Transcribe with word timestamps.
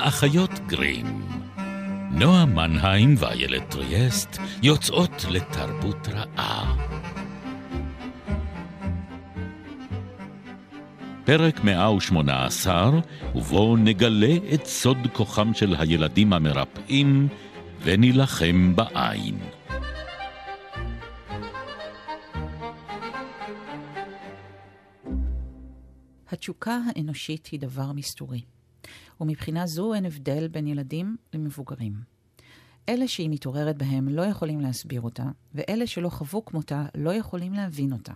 האחיות 0.00 0.50
גרים. 0.66 1.06
נועה 2.10 2.46
מנהיים 2.46 3.14
ואיילת 3.18 3.70
טריאסט 3.70 4.38
יוצאות 4.62 5.24
לתרבות 5.30 6.08
רעה. 6.08 6.76
פרק 11.24 11.64
118, 11.64 12.90
ובו 13.34 13.76
נגלה 13.76 14.36
את 14.54 14.66
סוד 14.66 14.98
כוחם 15.12 15.54
של 15.54 15.74
הילדים 15.78 16.32
המרפאים 16.32 17.28
ונילחם 17.82 18.76
בעין. 18.76 19.38
התשוקה 26.28 26.78
האנושית 26.86 27.46
היא 27.46 27.60
דבר 27.60 27.92
מסתורי, 27.92 28.42
ומבחינה 29.20 29.66
זו 29.66 29.94
אין 29.94 30.06
הבדל 30.06 30.48
בין 30.48 30.66
ילדים 30.66 31.16
למבוגרים. 31.34 31.92
אלה 32.88 33.08
שהיא 33.08 33.30
מתעוררת 33.30 33.78
בהם 33.78 34.08
לא 34.08 34.22
יכולים 34.22 34.60
להסביר 34.60 35.00
אותה, 35.00 35.24
ואלה 35.54 35.86
שלא 35.86 36.08
חוו 36.08 36.44
כמותה 36.44 36.86
לא 36.94 37.14
יכולים 37.14 37.52
להבין 37.52 37.92
אותה. 37.92 38.12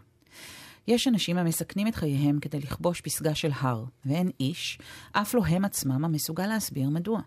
יש 0.89 1.09
אנשים 1.09 1.39
המסכנים 1.39 1.89
את 1.89 1.95
חייהם 1.95 2.39
כדי 2.41 2.61
לכבוש 2.61 3.01
פסגה 3.01 3.35
של 3.35 3.51
הר, 3.55 3.85
ואין 4.07 4.31
איש, 4.41 4.79
אף 5.13 5.35
לא 5.35 5.47
הם 5.47 5.65
עצמם, 5.65 6.05
המסוגל 6.05 6.47
להסביר 6.47 6.89
מדוע. 6.89 7.21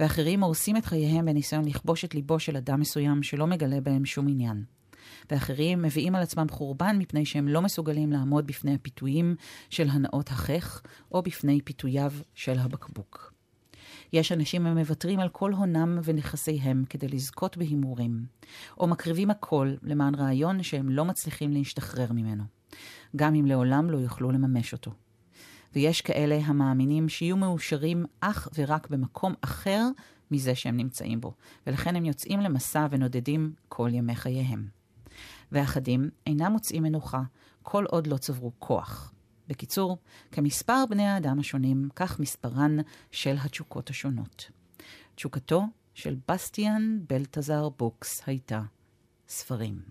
ואחרים 0.00 0.42
הורסים 0.42 0.76
את 0.76 0.84
חייהם 0.84 1.24
בניסיון 1.24 1.64
לכבוש 1.64 2.04
את 2.04 2.14
ליבו 2.14 2.38
של 2.38 2.56
אדם 2.56 2.80
מסוים 2.80 3.22
שלא 3.22 3.46
מגלה 3.46 3.80
בהם 3.80 4.04
שום 4.04 4.28
עניין. 4.28 4.64
ואחרים 5.30 5.82
מביאים 5.82 6.14
על 6.14 6.22
עצמם 6.22 6.46
חורבן 6.50 6.96
מפני 6.98 7.24
שהם 7.24 7.48
לא 7.48 7.62
מסוגלים 7.62 8.12
לעמוד 8.12 8.46
בפני 8.46 8.74
הפיתויים 8.74 9.36
של 9.70 9.88
הנאות 9.90 10.28
החך, 10.28 10.82
או 11.12 11.22
בפני 11.22 11.60
פיתוייו 11.60 12.12
של 12.34 12.58
הבקבוק. 12.58 13.34
יש 14.12 14.32
אנשים 14.32 14.66
המוותרים 14.66 15.20
על 15.20 15.28
כל 15.28 15.52
הונם 15.52 15.98
ונכסיהם 16.04 16.84
כדי 16.90 17.08
לזכות 17.08 17.56
בהימורים, 17.56 18.26
או 18.78 18.86
מקריבים 18.86 19.30
הכל 19.30 19.74
למען 19.82 20.14
רעיון 20.14 20.62
שהם 20.62 20.88
לא 20.88 21.04
מצליחים 21.04 21.52
להשתחרר 21.52 22.12
ממנו, 22.12 22.44
גם 23.16 23.34
אם 23.34 23.46
לעולם 23.46 23.90
לא 23.90 23.98
יוכלו 23.98 24.30
לממש 24.30 24.72
אותו. 24.72 24.90
ויש 25.74 26.00
כאלה 26.00 26.38
המאמינים 26.44 27.08
שיהיו 27.08 27.36
מאושרים 27.36 28.04
אך 28.20 28.48
ורק 28.54 28.90
במקום 28.90 29.34
אחר 29.40 29.88
מזה 30.30 30.54
שהם 30.54 30.76
נמצאים 30.76 31.20
בו, 31.20 31.34
ולכן 31.66 31.96
הם 31.96 32.04
יוצאים 32.04 32.40
למסע 32.40 32.86
ונודדים 32.90 33.52
כל 33.68 33.90
ימי 33.92 34.14
חייהם. 34.14 34.83
ואחדים 35.54 36.10
אינם 36.26 36.52
מוצאים 36.52 36.82
מנוחה 36.82 37.22
כל 37.62 37.84
עוד 37.84 38.06
לא 38.06 38.16
צברו 38.16 38.52
כוח. 38.58 39.12
בקיצור, 39.48 39.98
כמספר 40.32 40.84
בני 40.90 41.06
האדם 41.06 41.38
השונים, 41.38 41.88
כך 41.96 42.20
מספרן 42.20 42.76
של 43.10 43.36
התשוקות 43.44 43.90
השונות. 43.90 44.50
תשוקתו 45.14 45.62
של 45.94 46.16
בסטיאן 46.28 46.98
בלטזר 47.08 47.68
בוקס 47.68 48.22
הייתה 48.26 48.62
ספרים. 49.28 49.82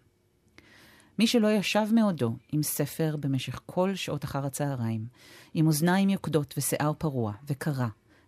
מי 1.20 1.28
שלא 1.28 1.52
ישב 1.52 1.88
מעודו 1.92 2.36
עם 2.52 2.64
ספר 2.64 3.16
במשך 3.20 3.62
כל 3.66 3.96
שעות 3.96 4.24
אחר 4.24 4.46
הצהריים, 4.46 5.06
עם 5.54 5.68
אוזניים 5.68 6.10
יוקדות 6.10 6.54
ושיער 6.58 6.94
פרוע, 6.98 7.34
וקרא, 7.48 7.88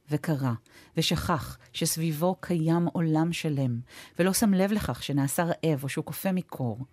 וקרא, 0.09 0.52
ושכח 0.97 1.58
שסביבו 1.73 2.36
קיים 2.39 2.86
עולם 2.86 3.33
שלם, 3.33 3.80
ולא 4.20 4.33
שם 4.33 4.53
לב 4.53 4.72
לכך 4.72 5.03
שנעשה 5.03 5.44
רעב 5.44 5.83
או 5.83 5.89
שהוא 5.89 6.05
קופא 6.05 6.31
מקור, 6.33 6.86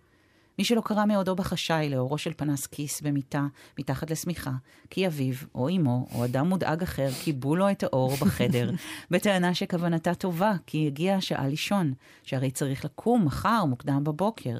מי 0.58 0.64
שלא 0.64 0.80
קרא 0.80 1.06
מעודו 1.06 1.34
בחשאי 1.34 1.88
לאורו 1.90 2.18
של 2.18 2.32
פנס 2.36 2.66
כיס 2.66 3.00
במיטה, 3.00 3.46
מתחת 3.78 4.10
לשמיכה, 4.10 4.52
כי 4.90 5.06
אביו, 5.06 5.34
או 5.54 5.68
אמו, 5.68 6.06
או 6.14 6.24
אדם 6.24 6.48
מודאג 6.48 6.82
אחר, 6.82 7.10
כיבו 7.10 7.56
לו 7.56 7.70
את 7.70 7.82
האור 7.82 8.16
בחדר, 8.16 8.70
בטענה 9.10 9.54
שכוונתה 9.54 10.14
טובה, 10.14 10.52
כי 10.66 10.86
הגיעה 10.86 11.16
השעה 11.16 11.48
לישון, 11.48 11.92
שהרי 12.22 12.50
צריך 12.50 12.84
לקום 12.84 13.24
מחר 13.24 13.64
מוקדם 13.64 14.04
בבוקר. 14.04 14.58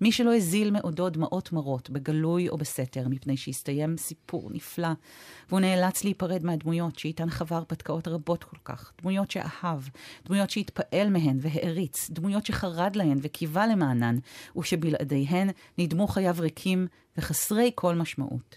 מי 0.00 0.12
שלא 0.12 0.36
הזיל 0.36 0.70
מעודו 0.70 1.08
דמעות 1.08 1.52
מרות, 1.52 1.90
בגלוי 1.90 2.48
או 2.48 2.56
בסתר, 2.56 3.08
מפני 3.08 3.36
שהסתיים 3.36 3.96
סיפור 3.96 4.50
נפלא, 4.52 4.88
והוא 5.48 5.60
נאלץ 5.60 6.04
להיפרד 6.04 6.44
מהדמויות 6.44 6.98
שאיתן 6.98 7.30
חבר 7.30 7.56
הרפתקאות 7.56 8.08
רבות 8.08 8.44
כל 8.44 8.56
כך, 8.64 8.92
דמויות 9.00 9.30
שאהב, 9.30 9.80
דמויות 10.24 10.50
שהתפעל 10.50 11.10
מהן 11.10 11.38
והעריץ, 11.40 12.10
דמויות 12.10 12.46
שחרד 12.46 12.96
להן 12.96 13.18
וקיווה 13.22 13.66
למענן, 13.66 14.16
ושבלעדיהן 14.56 15.50
נדמו 15.78 16.06
חייו 16.06 16.36
ריקים 16.38 16.86
וחסרי 17.16 17.70
כל 17.74 17.94
משמעות. 17.94 18.56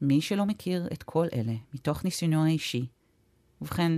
מי 0.00 0.20
שלא 0.20 0.46
מכיר 0.46 0.88
את 0.92 1.02
כל 1.02 1.26
אלה 1.34 1.54
מתוך 1.74 2.04
ניסיונו 2.04 2.44
האישי, 2.44 2.86
ובכן, 3.60 3.92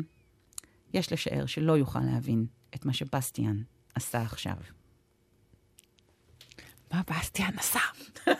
יש 0.94 1.12
לשער 1.12 1.47
שלא 1.47 1.72
יוכל 1.72 2.00
להבין 2.00 2.47
את 2.75 2.84
מה 2.84 2.92
שבסטיאן 2.92 3.62
עשה 3.94 4.22
עכשיו. 4.22 4.77
מה 6.93 7.00
בסטיאן 7.10 7.50
עשה? 7.56 7.81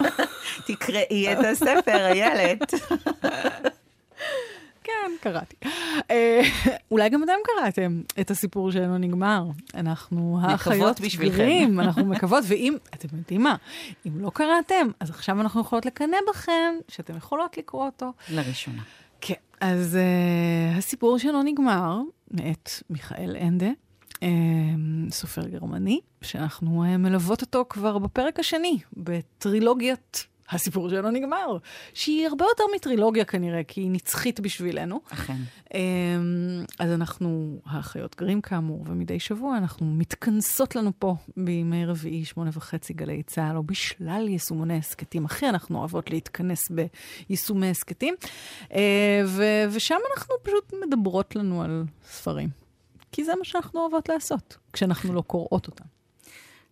תקראי 0.67 1.33
את 1.33 1.45
הספר, 1.45 2.07
איילת. 2.07 2.75
כן, 4.89 5.13
קראתי. 5.21 5.57
אה, 6.11 6.41
אולי 6.91 7.09
גם 7.09 7.23
אתם 7.23 7.33
קראתם 7.45 8.03
את 8.21 8.31
הסיפור 8.31 8.71
שאינו 8.71 8.99
נגמר. 8.99 9.45
אנחנו 9.75 10.39
האחיות 10.43 11.01
גרים, 11.19 11.79
אנחנו 11.81 12.05
מקוות, 12.05 12.45
ואם, 12.49 12.77
אתם 12.95 13.17
יודעים 13.17 13.43
מה, 13.43 13.57
אם 14.07 14.21
לא 14.21 14.31
קראתם, 14.31 14.89
אז 15.01 15.11
עכשיו 15.11 15.41
אנחנו 15.41 15.61
יכולות 15.61 15.87
לקנא 15.87 16.17
בכם, 16.31 16.75
שאתם 16.89 17.17
יכולות 17.17 17.59
לקרוא 17.59 17.87
אותו. 17.87 18.13
לראשונה. 18.31 18.83
כן, 19.21 19.35
אז 19.61 19.97
uh, 19.97 20.79
הסיפור 20.79 21.19
שלא 21.19 21.43
נגמר, 21.43 22.01
מאת 22.31 22.71
מיכאל 22.91 23.37
אנדה, 23.41 23.71
סופר 25.11 25.49
גרמני, 25.49 26.01
שאנחנו 26.23 26.85
אה, 26.85 26.97
מלוות 26.97 27.41
אותו 27.41 27.65
כבר 27.69 27.99
בפרק 27.99 28.39
השני, 28.39 28.79
בטרילוגיית 28.97 30.27
הסיפור 30.51 30.89
שלו 30.89 31.11
נגמר, 31.11 31.57
שהיא 31.95 32.27
הרבה 32.27 32.45
יותר 32.45 32.65
מטרילוגיה 32.75 33.25
כנראה, 33.25 33.65
כי 33.65 33.81
היא 33.81 33.91
נצחית 33.91 34.41
בשבילנו. 34.41 35.01
אכן. 35.13 35.37
אמ, 35.75 35.81
אז 36.79 36.93
אנחנו, 36.93 37.59
האחיות 37.67 38.17
גרים 38.17 38.41
כאמור, 38.41 38.85
ומדי 38.87 39.21
שבוע 39.21 39.57
אנחנו 39.57 39.87
מתכנסות 39.87 40.77
לנו 40.77 40.93
פה 40.99 41.17
בימי 41.37 41.87
רביעי, 41.87 42.25
שמונה 42.25 42.51
וחצי 42.53 42.93
גלי 42.93 43.23
צה"ל, 43.23 43.57
או 43.57 43.63
בשלל 43.63 44.29
יישומוני 44.29 44.79
הסכתים. 44.79 45.25
הכי 45.25 45.49
אנחנו 45.49 45.79
אוהבות 45.79 46.11
להתכנס 46.11 46.71
ביישומי 46.71 47.71
הסכתים, 47.71 48.15
אה, 48.73 49.23
ושם 49.71 49.99
אנחנו 50.17 50.35
פשוט 50.43 50.75
מדברות 50.87 51.37
לנו 51.37 51.63
על 51.63 51.85
ספרים. 52.05 52.68
כי 53.19 53.25
זה 53.25 53.33
מה 53.39 53.45
שאנחנו 53.45 53.81
אוהבות 53.81 54.09
לעשות, 54.09 54.57
כשאנחנו 54.73 55.15
לא 55.15 55.21
קוראות 55.21 55.67
אותם. 55.67 55.85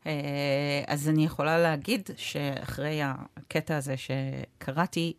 אה, 0.06 0.82
אז 0.86 1.08
אני 1.08 1.24
יכולה 1.24 1.58
להגיד 1.58 2.10
שאחרי 2.16 3.00
הקטע 3.02 3.76
הזה 3.76 3.94
שקראתי, 3.96 5.12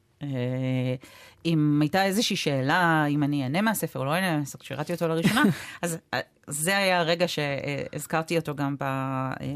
אם 1.46 1.78
הייתה 1.82 2.06
איזושהי 2.06 2.36
שאלה, 2.36 3.06
אם 3.06 3.24
אני 3.24 3.44
אענה 3.44 3.62
מהספר 3.62 4.00
או 4.00 4.06
לא 4.06 4.14
אענה 4.14 4.38
מהספר, 4.38 4.60
כשקראתי 4.60 4.94
אותו 4.94 5.08
לראשונה, 5.08 5.44
אז 5.82 5.98
אה, 6.14 6.20
זה 6.48 6.78
היה 6.78 7.00
הרגע 7.00 7.28
שהזכרתי 7.28 8.38
אותו 8.38 8.56
גם 8.56 8.76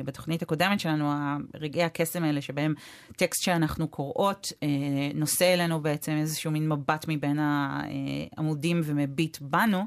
בתוכנית 0.05 0.41
הקודמת 0.41 0.79
שלנו, 0.79 1.11
רגעי 1.55 1.83
הקסם 1.83 2.23
האלה 2.23 2.41
שבהם 2.41 2.73
טקסט 3.15 3.43
שאנחנו 3.43 3.87
קוראות 3.87 4.53
נושא 5.15 5.53
אלינו 5.53 5.81
בעצם 5.81 6.11
איזשהו 6.11 6.51
מין 6.51 6.69
מבט 6.69 7.05
מבין 7.07 7.39
העמודים 7.39 8.81
ומביט 8.83 9.37
בנו. 9.41 9.85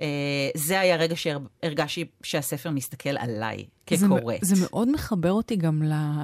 אה, 0.00 0.06
זה 0.54 0.80
היה 0.80 0.96
רגע 0.96 1.14
שהרגשתי 1.16 2.04
שהספר 2.22 2.70
מסתכל 2.70 3.16
עליי 3.18 3.64
כקוראת. 3.86 4.38
זה, 4.42 4.54
זה 4.54 4.66
מאוד 4.70 4.90
מחבר 4.90 5.32
אותי 5.32 5.56
גם 5.56 5.82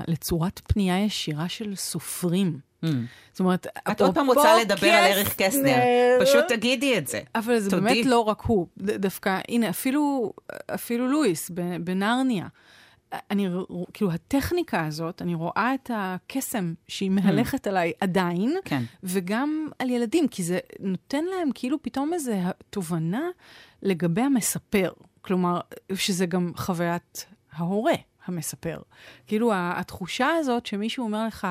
לצורת 0.09 0.60
פנייה 0.66 1.04
ישירה 1.04 1.48
של 1.48 1.75
סופרים. 1.77 2.67
Mm. 2.84 2.87
זאת 3.33 3.41
אומרת, 3.41 3.66
את 3.91 4.00
עוד 4.00 4.15
פעם 4.15 4.27
רוצה 4.27 4.56
לדבר. 4.61 4.89
על 4.89 5.05
ערך 5.05 5.34
קסנר, 5.37 5.78
פשוט 6.21 6.45
תגידי 6.48 6.98
את 6.98 7.09
זה. 7.09 7.21
אבל 7.34 7.59
זה. 7.59 7.71
באמת 7.71 8.07
לא 8.07 8.21
רק 8.21 8.42
הוא, 8.42 8.66
דווקא, 8.77 9.41
הנה, 9.48 9.71
אפילו, 9.71 10.33
אפילו 10.75 11.09
לואיס 11.09 11.51
בנרניה. 11.80 12.47
אני, 13.30 13.48
כאילו, 13.92 14.13
הטכניקה 14.13 14.86
הזאת, 14.86 15.22
אני 15.22 15.34
רואה 15.34 15.75
את 15.75 15.91
הקסם 15.95 16.75
שהיא 16.89 17.10
מהלכת 17.10 17.66
mm. 17.66 17.71
עליי 17.71 17.92
עדיין, 18.01 18.57
כן. 18.65 18.83
וגם 19.03 19.69
על 19.78 19.91
ילדים, 19.91 20.28
כי 20.28 20.42
זה 20.42 20.59
נותן 20.81 21.24
להם 21.24 21.48
כאילו 21.54 21.83
פתאום 21.83 22.15
איזו 22.15 22.33
תובנה 22.71 23.22
לגבי 23.83 24.22
המספר. 24.22 24.92
כלומר, 25.21 25.60
שזה 25.95 26.27
גם 26.27 26.53
חוויית 26.57 27.27
ההורה 27.53 27.95
המספר. 28.27 28.78
כאילו, 29.27 29.53
התחושה 29.54 30.28
הזאת 30.28 30.66
שמישהו 30.66 31.04
אומר 31.04 31.27
לך, 31.27 31.47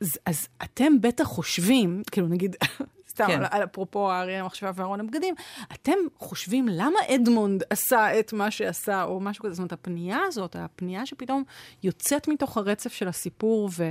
אז, 0.00 0.08
אז 0.26 0.48
אתם 0.62 1.00
בטח 1.00 1.24
חושבים, 1.24 2.02
כאילו 2.10 2.28
נגיד, 2.28 2.56
סתם, 3.10 3.26
כן. 3.26 3.38
על, 3.38 3.46
על 3.50 3.64
אפרופו 3.64 4.10
האריה 4.10 4.40
המחשבה 4.40 4.70
וארון 4.74 5.00
הבגדים, 5.00 5.34
אתם 5.72 5.96
חושבים 6.18 6.68
למה 6.68 6.98
אדמונד 7.14 7.62
עשה 7.70 8.18
את 8.18 8.32
מה 8.32 8.50
שעשה, 8.50 9.04
או 9.04 9.20
משהו 9.20 9.44
כזה. 9.44 9.54
זאת 9.54 9.58
אומרת, 9.58 9.72
הפנייה 9.72 10.18
הזאת, 10.26 10.56
הפנייה 10.58 11.06
שפתאום 11.06 11.42
יוצאת 11.82 12.28
מתוך 12.28 12.56
הרצף 12.56 12.92
של 12.92 13.08
הסיפור, 13.08 13.70
ו... 13.76 13.90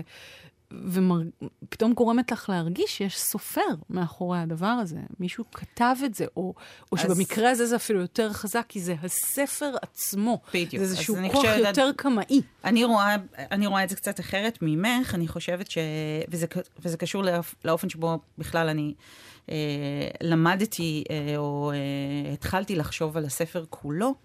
ופתאום 0.74 1.94
גורמת 1.94 2.32
לך 2.32 2.50
להרגיש 2.50 2.98
שיש 2.98 3.20
סופר 3.20 3.62
מאחורי 3.90 4.40
הדבר 4.40 4.66
הזה. 4.66 5.00
מישהו 5.20 5.46
כתב 5.52 5.96
את 6.06 6.14
זה, 6.14 6.26
או, 6.38 6.54
או 6.92 6.98
אז... 6.98 7.04
שבמקרה 7.04 7.50
הזה 7.50 7.66
זה 7.66 7.76
אפילו 7.76 8.02
יותר 8.02 8.34
חזק, 8.34 8.66
כי 8.70 8.80
זה 8.80 8.96
הספר 9.04 9.76
עצמו. 9.82 10.42
בדיוק. 10.54 10.70
זה 10.70 10.82
איזשהו 10.82 11.16
כוח 11.32 11.46
יותר 11.58 11.92
קמאי. 11.96 12.42
אני 12.64 12.84
רואה, 12.84 13.16
אני 13.38 13.68
רואה 13.68 13.84
את 13.84 13.90
זה 13.90 13.96
קצת 13.96 14.20
אחרת 14.20 14.60
ממך, 14.62 15.16
אני 15.16 15.28
חושבת 15.28 15.72
ש... 15.72 15.78
וזה, 16.28 16.46
וזה 16.80 16.98
קשור 16.98 17.24
לאופן 17.66 17.90
שבו 17.90 18.20
בכלל 18.38 18.70
אני... 18.70 18.94
אה, 19.50 20.08
למדתי 20.22 21.04
אה, 21.10 21.38
או 21.38 21.72
אה, 21.72 22.34
התחלתי 22.34 22.76
לחשוב 22.76 23.18
על 23.18 23.26
הספר 23.26 23.66
כולו, 23.70 24.16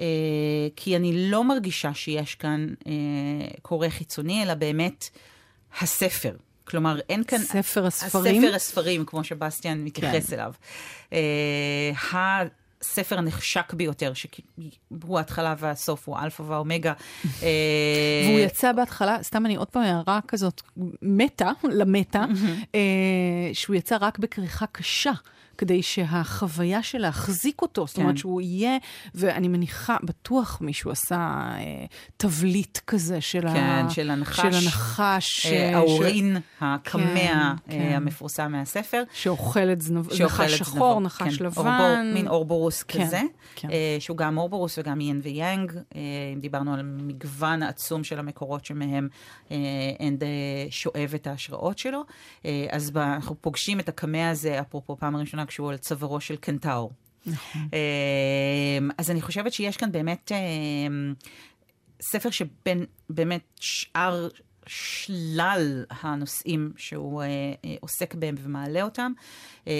אה, 0.00 0.06
כי 0.76 0.96
אני 0.96 1.30
לא 1.30 1.44
מרגישה 1.44 1.94
שיש 1.94 2.34
כאן 2.34 2.66
אה, 2.86 2.92
קורא 3.62 3.88
חיצוני, 3.88 4.42
אלא 4.42 4.54
באמת 4.54 5.10
הספר. 5.80 6.36
כלומר, 6.64 7.00
אין 7.08 7.24
כאן... 7.24 7.38
ספר 7.38 7.86
הספרים? 7.86 8.44
הספר 8.44 8.54
הספרים, 8.54 9.04
כמו 9.04 9.24
שבסטיאן 9.24 9.84
מתייחס 9.84 10.30
כן. 10.30 10.34
אליו. 10.34 10.52
אה, 11.12 11.90
הספר 12.80 13.18
הנחשק 13.18 13.72
ביותר, 13.72 14.12
שהוא 14.14 15.18
ההתחלה 15.18 15.54
והסוף, 15.58 16.08
הוא 16.08 16.18
אלפא 16.18 16.42
והאומגה. 16.42 16.92
והוא 17.24 18.38
יצא 18.38 18.72
בהתחלה, 18.72 19.22
סתם 19.22 19.46
אני 19.46 19.56
עוד 19.56 19.68
פעם 19.68 19.82
הערה 19.82 20.20
כזאת, 20.28 20.62
מטא, 21.02 21.50
למטה, 21.64 22.24
שהוא 23.52 23.76
יצא 23.76 23.96
רק 24.00 24.18
בכריכה 24.18 24.66
קשה. 24.66 25.12
כדי 25.58 25.82
שהחוויה 25.82 26.82
של 26.82 26.98
להחזיק 26.98 27.62
אותו, 27.62 27.86
זאת 27.86 27.96
אומרת 27.96 28.10
כן. 28.10 28.16
שהוא 28.16 28.40
יהיה, 28.40 28.76
ואני 29.14 29.48
מניחה, 29.48 29.96
בטוח 30.02 30.58
מישהו 30.60 30.90
עשה 30.90 31.16
אה, 31.16 31.84
תבליט 32.16 32.78
כזה 32.86 33.20
של, 33.20 33.40
כן, 33.40 33.84
ה, 33.86 33.90
של 33.90 34.10
הנחש. 34.10 34.40
של 34.40 34.46
הנחש. 34.46 35.46
אה, 35.46 35.76
האורין, 35.76 36.36
ש... 36.38 36.40
הקמע 36.60 37.04
כן, 37.14 37.38
אה, 37.38 37.54
כן. 37.68 37.92
המפורסם 37.96 38.52
מהספר. 38.52 39.02
שאוכל 39.12 39.72
את 39.72 39.80
זנב... 39.80 40.22
נחש 40.22 40.54
שחור, 40.54 41.00
נחש 41.00 41.38
כן. 41.38 41.44
לבן. 41.44 41.56
אורובור, 41.56 42.02
מין 42.14 42.28
אורובורוס 42.28 42.82
כן, 42.82 43.04
כזה, 43.04 43.20
כן. 43.56 43.70
אה, 43.70 43.96
שהוא 43.98 44.16
גם 44.16 44.38
אורובורוס 44.38 44.78
וגם 44.78 45.00
יין 45.00 45.20
ויאנג. 45.22 45.72
אה, 45.94 46.00
אם 46.34 46.40
דיברנו 46.40 46.74
על 46.74 46.82
מגוון 46.82 47.62
עצום 47.62 48.04
של 48.04 48.18
המקורות 48.18 48.64
שמהם 48.64 49.08
אה, 49.50 49.56
אנדה, 50.00 50.22
אה, 50.22 50.28
שואב 50.70 51.12
את 51.14 51.26
ההשראות 51.26 51.78
שלו. 51.78 52.04
אה, 52.44 52.66
אז 52.70 52.92
אנחנו 52.96 53.34
פוגשים 53.40 53.80
את 53.80 53.88
הקמע 53.88 54.30
הזה, 54.30 54.60
אפרופו 54.60 54.96
פעם 54.96 55.16
ראשונה, 55.16 55.43
כשהוא 55.46 55.70
על 55.70 55.76
צווארו 55.76 56.20
של 56.20 56.36
קנטאור. 56.36 56.92
נכון. 57.26 57.62
אמ, 57.72 58.90
אז 58.98 59.10
אני 59.10 59.22
חושבת 59.22 59.52
שיש 59.52 59.76
כאן 59.76 59.92
באמת 59.92 60.32
אמ, 60.32 61.14
ספר 62.02 62.30
שבין 62.30 62.84
באמת 63.10 63.42
שאר 63.60 64.28
שלל 64.66 65.84
הנושאים 65.90 66.72
שהוא 66.76 67.22
אה, 67.22 67.26
אה, 67.64 67.74
עוסק 67.80 68.14
בהם 68.14 68.34
ומעלה 68.38 68.82
אותם, 68.82 69.12
אה, 69.68 69.72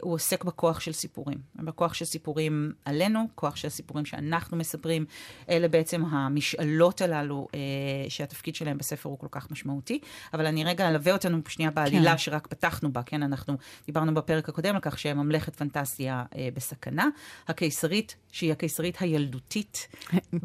הוא 0.00 0.14
עוסק 0.14 0.44
בכוח 0.44 0.80
של 0.80 0.92
סיפורים. 0.92 1.38
בכוח 1.54 1.94
של 1.94 2.04
סיפורים 2.04 2.72
עלינו, 2.84 3.26
כוח 3.34 3.56
של 3.56 3.68
סיפורים 3.68 4.04
שאנחנו 4.04 4.56
מספרים. 4.56 5.04
אלה 5.48 5.68
בעצם 5.68 6.04
המשאלות 6.04 7.00
הללו 7.00 7.48
אה, 7.54 7.60
שהתפקיד 8.08 8.54
שלהם 8.54 8.78
בספר 8.78 9.08
הוא 9.08 9.18
כל 9.18 9.26
כך 9.30 9.50
משמעותי. 9.50 10.00
אבל 10.34 10.46
אני 10.46 10.64
רגע 10.64 10.88
אלווה 10.88 11.12
אותנו 11.12 11.38
שנייה 11.48 11.70
בעלילה 11.70 12.10
כן. 12.10 12.18
שרק 12.18 12.46
פתחנו 12.46 12.92
בה, 12.92 13.02
כן? 13.02 13.22
אנחנו 13.22 13.56
דיברנו 13.86 14.14
בפרק 14.14 14.48
הקודם 14.48 14.74
על 14.74 14.80
כך 14.80 14.98
שממלכת 14.98 15.56
פנטסיה 15.56 16.24
אה, 16.36 16.48
בסכנה. 16.54 17.08
הקיסרית, 17.48 18.16
שהיא 18.32 18.52
הקיסרית 18.52 18.96
הילדותית 19.00 19.88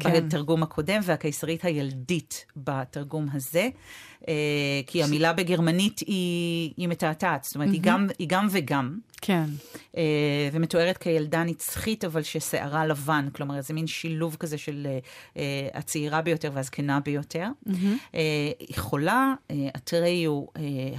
כן. 0.00 0.26
בתרגום 0.26 0.62
הקודם, 0.62 1.00
והקיסרית 1.02 1.64
הילדית 1.64 2.46
בתרגום 2.56 3.26
הזה. 3.32 3.68
אה, 4.28 4.80
כי 4.86 5.02
המילה 5.02 5.32
בגרמנית 5.32 5.98
היא, 5.98 6.72
היא 6.76 6.88
מתעתעת, 6.88 7.44
זאת 7.44 7.54
אומרת, 7.54 7.68
mm-hmm. 7.68 7.72
היא, 7.72 7.80
גם, 7.82 8.06
היא 8.18 8.28
גם 8.28 8.46
וגם. 8.50 8.98
כן. 9.20 9.44
אה, 9.96 10.48
ומתוארת 10.52 10.98
כילדה 10.98 11.44
נצחית, 11.44 12.04
אבל 12.04 12.22
ששערה 12.22 12.86
לבן, 12.86 13.28
כלומר, 13.32 13.60
זה 13.60 13.74
מין 13.74 13.86
שילוב 13.86 14.36
כזה 14.40 14.58
של 14.58 14.86
אה, 15.36 15.68
הצעירה 15.74 16.22
ביותר 16.22 16.50
והזקנה 16.54 17.00
ביותר. 17.00 17.46
Mm-hmm. 17.68 18.16
היא 18.58 18.76
חולה, 18.76 19.34
אתריו, 19.76 20.44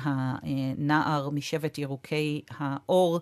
הנער 0.01 1.29
משבט 1.29 1.77
ירוקי 1.77 2.41
העור, 2.49 3.19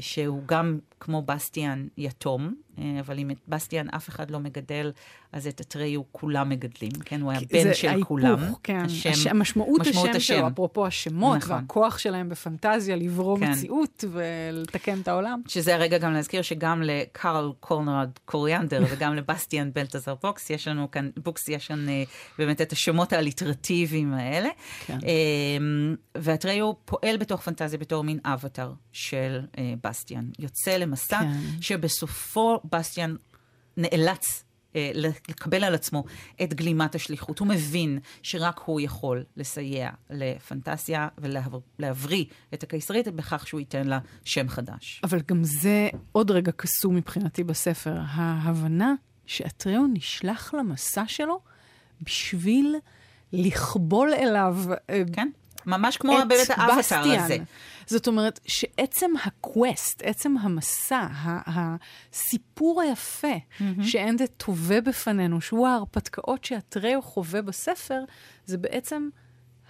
שהוא 0.00 0.42
גם 0.46 0.78
כמו 1.00 1.22
בסטיאן 1.22 1.86
יתום, 1.96 2.54
אבל 3.00 3.18
אם 3.18 3.30
את 3.30 3.36
בסטיאן 3.48 3.88
אף 3.88 4.08
אחד 4.08 4.30
לא 4.30 4.40
מגדל, 4.40 4.92
אז 5.32 5.46
את 5.46 5.60
אתריו 5.60 6.02
כולם 6.12 6.48
מגדלים, 6.48 6.92
כן? 7.04 7.20
הוא 7.20 7.30
היה 7.30 7.40
בן 7.52 7.74
של 7.74 7.88
ההיפוך, 7.88 8.08
כולם. 8.08 8.38
כן. 8.62 8.84
השם, 8.84 9.10
הש... 9.10 9.26
משמעות, 9.26 9.80
משמעות 9.80 10.08
השם, 10.08 10.16
השם 10.16 10.34
שלו, 10.34 10.48
אפרופו 10.48 10.86
השמות, 10.86 11.36
נכון. 11.36 11.56
והכוח 11.56 11.98
שלהם 11.98 12.28
בפנטזיה 12.28 12.96
לברוא 12.96 13.40
כן. 13.40 13.53
מציאות 13.56 14.04
ולתקן 14.12 15.00
את 15.00 15.08
העולם. 15.08 15.40
שזה 15.48 15.74
הרגע 15.74 15.98
גם 15.98 16.12
להזכיר 16.12 16.42
שגם 16.42 16.82
לקארל 16.82 17.52
קונרד 17.60 18.10
קוריאנדר 18.24 18.84
וגם 18.90 19.14
לבסטיאן 19.14 19.70
בלטזר 19.72 20.14
בוקס, 20.22 20.50
יש 20.50 20.68
לנו 20.68 20.90
כאן, 20.90 21.10
בוקס, 21.16 21.48
יש 21.48 21.68
כאן 21.68 21.88
אה, 21.88 22.02
באמת 22.38 22.60
את 22.60 22.72
השמות 22.72 23.12
האליטרטיביים 23.12 24.14
האלה. 24.14 24.48
כן. 24.86 24.98
אה, 25.04 25.08
ואתריו 26.14 26.72
פועל 26.84 27.16
בתוך 27.16 27.40
פנטזיה 27.40 27.78
בתור 27.78 28.04
מין 28.04 28.18
אבטאר 28.24 28.72
של 28.92 29.40
אה, 29.58 29.74
בסטיאן. 29.84 30.24
יוצא 30.38 30.76
למסע 30.76 31.20
כן. 31.20 31.60
שבסופו 31.60 32.60
בסטיאן 32.64 33.16
נאלץ 33.76 34.43
לקבל 35.28 35.64
על 35.64 35.74
עצמו 35.74 36.04
את 36.42 36.54
גלימת 36.54 36.94
השליחות. 36.94 37.38
הוא 37.38 37.48
מבין 37.48 37.98
שרק 38.22 38.60
הוא 38.64 38.80
יכול 38.80 39.24
לסייע 39.36 39.90
לפנטסיה 40.10 41.08
ולהבריא 41.78 42.24
את 42.54 42.62
הקיסרית 42.62 43.08
בכך 43.08 43.46
שהוא 43.46 43.60
ייתן 43.60 43.86
לה 43.86 43.98
שם 44.24 44.48
חדש. 44.48 45.00
אבל 45.04 45.20
גם 45.28 45.44
זה 45.44 45.88
עוד 46.12 46.30
רגע 46.30 46.52
קסום 46.52 46.94
מבחינתי 46.96 47.44
בספר, 47.44 47.96
ההבנה 48.06 48.94
שאתריאו 49.26 49.86
נשלח 49.86 50.54
למסע 50.54 51.04
שלו 51.06 51.40
בשביל 52.00 52.76
לכבול 53.32 54.14
אליו... 54.14 54.56
אה, 54.90 55.02
כן. 55.12 55.30
ממש 55.66 55.96
כמו 55.96 56.12
באמת 56.28 56.50
האבטר 56.50 57.22
הזה. 57.22 57.36
זאת 57.86 58.06
אומרת 58.06 58.40
שעצם 58.46 59.10
הקווסט, 59.24 60.02
עצם 60.04 60.36
המסע, 60.40 61.06
הסיפור 61.46 62.82
היפה 62.82 63.34
mm-hmm. 63.36 63.82
שאנדה 63.82 64.26
תובע 64.26 64.80
בפנינו, 64.80 65.40
שהוא 65.40 65.66
ההרפתקאות 65.66 66.44
שאתריו 66.44 67.02
חווה 67.02 67.42
בספר, 67.42 68.00
זה 68.46 68.58
בעצם 68.58 69.08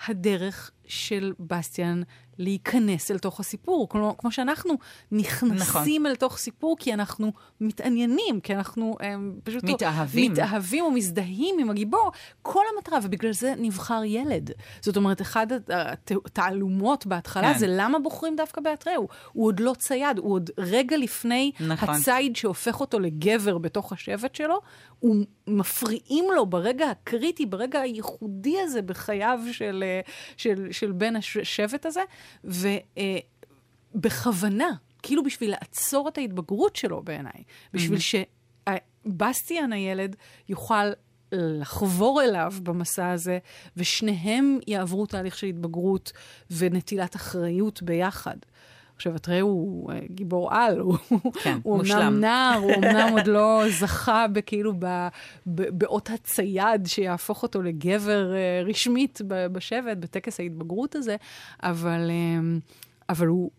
הדרך 0.06 0.70
של 0.86 1.32
בסטיאן 1.40 2.02
להיכנס 2.38 3.10
אל 3.10 3.18
תוך 3.18 3.40
הסיפור. 3.40 3.88
כלומר, 3.88 4.12
כמו 4.18 4.32
שאנחנו 4.32 4.74
נכנסים 5.12 6.02
נכון. 6.02 6.06
אל 6.06 6.14
תוך 6.14 6.38
סיפור 6.38 6.76
כי 6.78 6.94
אנחנו 6.94 7.32
מתעניינים, 7.60 8.40
כי 8.42 8.54
אנחנו 8.54 8.96
הם, 9.00 9.38
פשוט... 9.44 9.64
מתאהבים. 9.64 10.32
מתאהבים 10.32 10.84
ומזדהים 10.84 11.56
עם 11.60 11.70
הגיבור. 11.70 12.12
כל 12.42 12.62
המטרה, 12.74 12.98
ובגלל 13.02 13.32
זה 13.32 13.54
נבחר 13.58 14.04
ילד. 14.04 14.50
זאת 14.80 14.96
אומרת, 14.96 15.20
אחת 15.20 15.48
התעלומות 16.10 17.06
בהתחלה 17.06 17.52
כן. 17.52 17.58
זה 17.58 17.66
למה 17.68 17.98
בוחרים 17.98 18.36
דווקא 18.36 18.60
באתראו. 18.60 19.08
הוא 19.32 19.46
עוד 19.46 19.60
לא 19.60 19.74
צייד, 19.78 20.18
הוא 20.18 20.32
עוד 20.32 20.50
רגע 20.58 20.96
לפני 20.96 21.52
נכון. 21.60 21.88
הציד 21.88 22.36
שהופך 22.36 22.80
אותו 22.80 23.00
לגבר 23.00 23.58
בתוך 23.58 23.92
השבט 23.92 24.34
שלו, 24.34 24.60
הוא 25.00 25.16
מפריעים 25.46 26.24
לו 26.36 26.46
ברגע 26.46 26.90
הקריטי, 26.90 27.46
ברגע 27.46 27.80
הייחודי 27.80 28.60
הזה 28.60 28.82
בחייו 28.82 29.40
של, 29.52 29.84
של, 30.36 30.68
של 30.74 30.92
בן 30.92 31.16
השבט 31.16 31.86
הזה, 31.86 32.02
ובכוונה, 33.94 34.70
כאילו 35.02 35.24
בשביל 35.24 35.50
לעצור 35.50 36.08
את 36.08 36.18
ההתבגרות 36.18 36.76
שלו 36.76 37.02
בעיניי, 37.02 37.42
בשביל. 37.72 37.98
שבסטיאן 37.98 39.72
הילד 39.72 40.16
יוכל 40.48 40.90
לחבור 41.32 42.22
אליו 42.22 42.52
במסע 42.62 43.10
הזה, 43.10 43.38
ושניהם 43.76 44.58
יעברו 44.66 45.06
תהליך 45.06 45.38
של 45.38 45.46
התבגרות 45.46 46.12
ונטילת 46.50 47.16
אחריות 47.16 47.82
ביחד. 47.82 48.36
עכשיו, 48.96 49.16
אתרי 49.16 49.40
הוא 49.40 49.92
אה, 49.92 49.98
גיבור 50.10 50.54
על, 50.54 50.80
הוא, 50.80 50.98
כן, 51.42 51.58
הוא 51.62 51.82
אמנם 51.82 52.20
נער, 52.20 52.58
הוא 52.58 52.74
אמנם 52.78 53.08
עוד 53.12 53.26
לא 53.26 53.62
זכה 53.68 54.26
בכאילו 54.32 54.72
באות 55.46 56.10
הצייד 56.10 56.86
שיהפוך 56.86 57.42
אותו 57.42 57.62
לגבר 57.62 58.32
uh, 58.32 58.68
רשמית 58.68 59.20
בשבט, 59.26 59.96
בטקס 59.96 60.40
ההתבגרות 60.40 60.94
הזה, 60.94 61.16
אבל, 61.62 62.10
um, 62.10 62.72
אבל 63.08 63.26
הוא, 63.26 63.50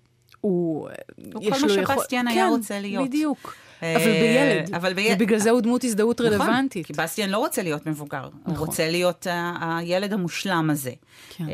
הוא, 0.42 0.90
הוא 1.34 1.44
כל 1.44 1.62
מה 1.62 1.70
שבסטיאן 1.70 2.28
היה 2.28 2.46
כן, 2.46 2.50
רוצה 2.50 2.80
להיות. 2.80 3.08
בדיוק. 3.08 3.56
אה, 3.84 3.96
אבל 3.96 4.12
בילד. 4.12 4.76
אבל 4.76 4.94
בילד. 4.94 5.16
ובגלל 5.22 5.40
זה 5.40 5.50
הוא 5.50 5.62
דמות 5.62 5.84
הזדהות 5.84 6.22
רלוונטית. 6.22 6.86
נכון, 6.86 6.96
כי 6.96 7.02
בסטיאן 7.04 7.30
לא 7.30 7.38
רוצה 7.38 7.64
להיות 7.64 7.86
מבוגר. 7.88 8.24
הוא 8.24 8.32
נכון. 8.54 8.68
רוצה 8.68 8.90
להיות 8.92 9.28
ה- 9.28 9.54
הילד 9.80 10.14
המושלם 10.14 10.70
הזה. 10.70 10.92
כן. 11.38 11.44
אה, 11.50 11.54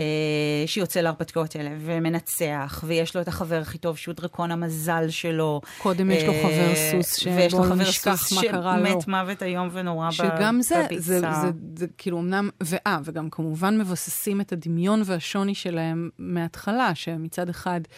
שיוצא 0.66 1.01
להרפתקאות 1.01 1.56
האלה 1.56 1.70
ומנצח, 1.80 2.84
ויש 2.88 3.16
לו 3.16 3.22
את 3.22 3.28
החבר 3.28 3.62
הכי 3.62 3.78
טוב 3.78 3.98
שהוא 3.98 4.16
דרקון 4.16 4.51
המזל 4.51 5.10
שלו. 5.10 5.62
קודם 5.78 6.12
יש 6.12 6.24
לו 6.24 6.34
אה, 6.34 6.44
חבר 6.44 7.01
סוס, 7.04 7.28
חבר 7.51 7.75
נשכח 7.75 8.30
מה 8.36 8.42
קרה 8.42 8.78
לו. 8.78 8.86
שמת 9.01 9.08
מוות 9.08 9.44
איום 9.44 9.70
ונורא 9.72 10.10
ב- 10.10 10.12
שגם 10.12 10.62
זה, 10.62 10.84
בביצה. 10.86 11.01
זה, 11.01 11.20
זה, 11.20 11.28
זה 11.75 11.88
כאילו 11.98 12.20
אמנם, 12.20 12.50
ואה, 12.63 12.98
וגם 13.04 13.30
כמובן 13.30 13.78
מבססים 13.78 14.42
את 14.42 14.51
הדמיון 14.51 15.01
והשוני 15.06 15.56
שלהם 15.56 16.10
מההתחלה, 16.20 16.96
שמצד 16.96 17.50
אחד, 17.50 17.82
אה, 17.82 17.92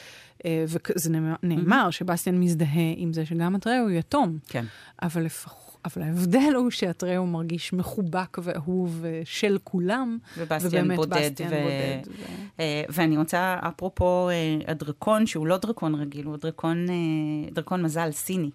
וזה 0.46 1.10
נאמר, 1.10 1.36
נאמר 1.44 1.90
שבסטיאן 1.90 2.40
מזדהה 2.40 2.94
עם 2.96 3.14
זה 3.14 3.26
שגם 3.26 3.56
אתראו 3.56 3.74
הוא 3.82 3.92
יתום, 3.92 4.38
כן. 4.48 4.66
אבל 5.02 5.24
לפחות... 5.24 5.64
אבל 5.86 6.02
ההבדל 6.02 6.54
הוא 6.56 6.72
שאתראו 6.72 7.26
מרגיש 7.26 7.74
מחובק 7.74 8.38
ואהוב 8.44 9.06
אה, 9.06 9.22
של 9.26 9.58
כולם, 9.64 10.18
ובסטיאן 10.38 10.84
ובאמת 10.84 10.96
בודד. 10.96 11.32
בסטיאן 11.32 11.50
ו- 11.50 11.64
בודד. 11.64 12.08
ו... 12.08 12.22
אה, 12.60 12.84
ואני 12.90 13.18
רוצה, 13.18 13.60
אפרופו 13.60 14.30
אה, 14.30 14.58
הדרקון, 14.68 15.26
שהוא 15.26 15.48
לא 15.48 15.58
דרקון 15.58 15.96
רגיל, 15.96 16.26
הוא 16.26 16.38
דרקון, 16.38 16.90
אה, 16.90 17.50
דרקון 17.52 17.82
מזל 17.82 18.12
סיני. 18.12 18.50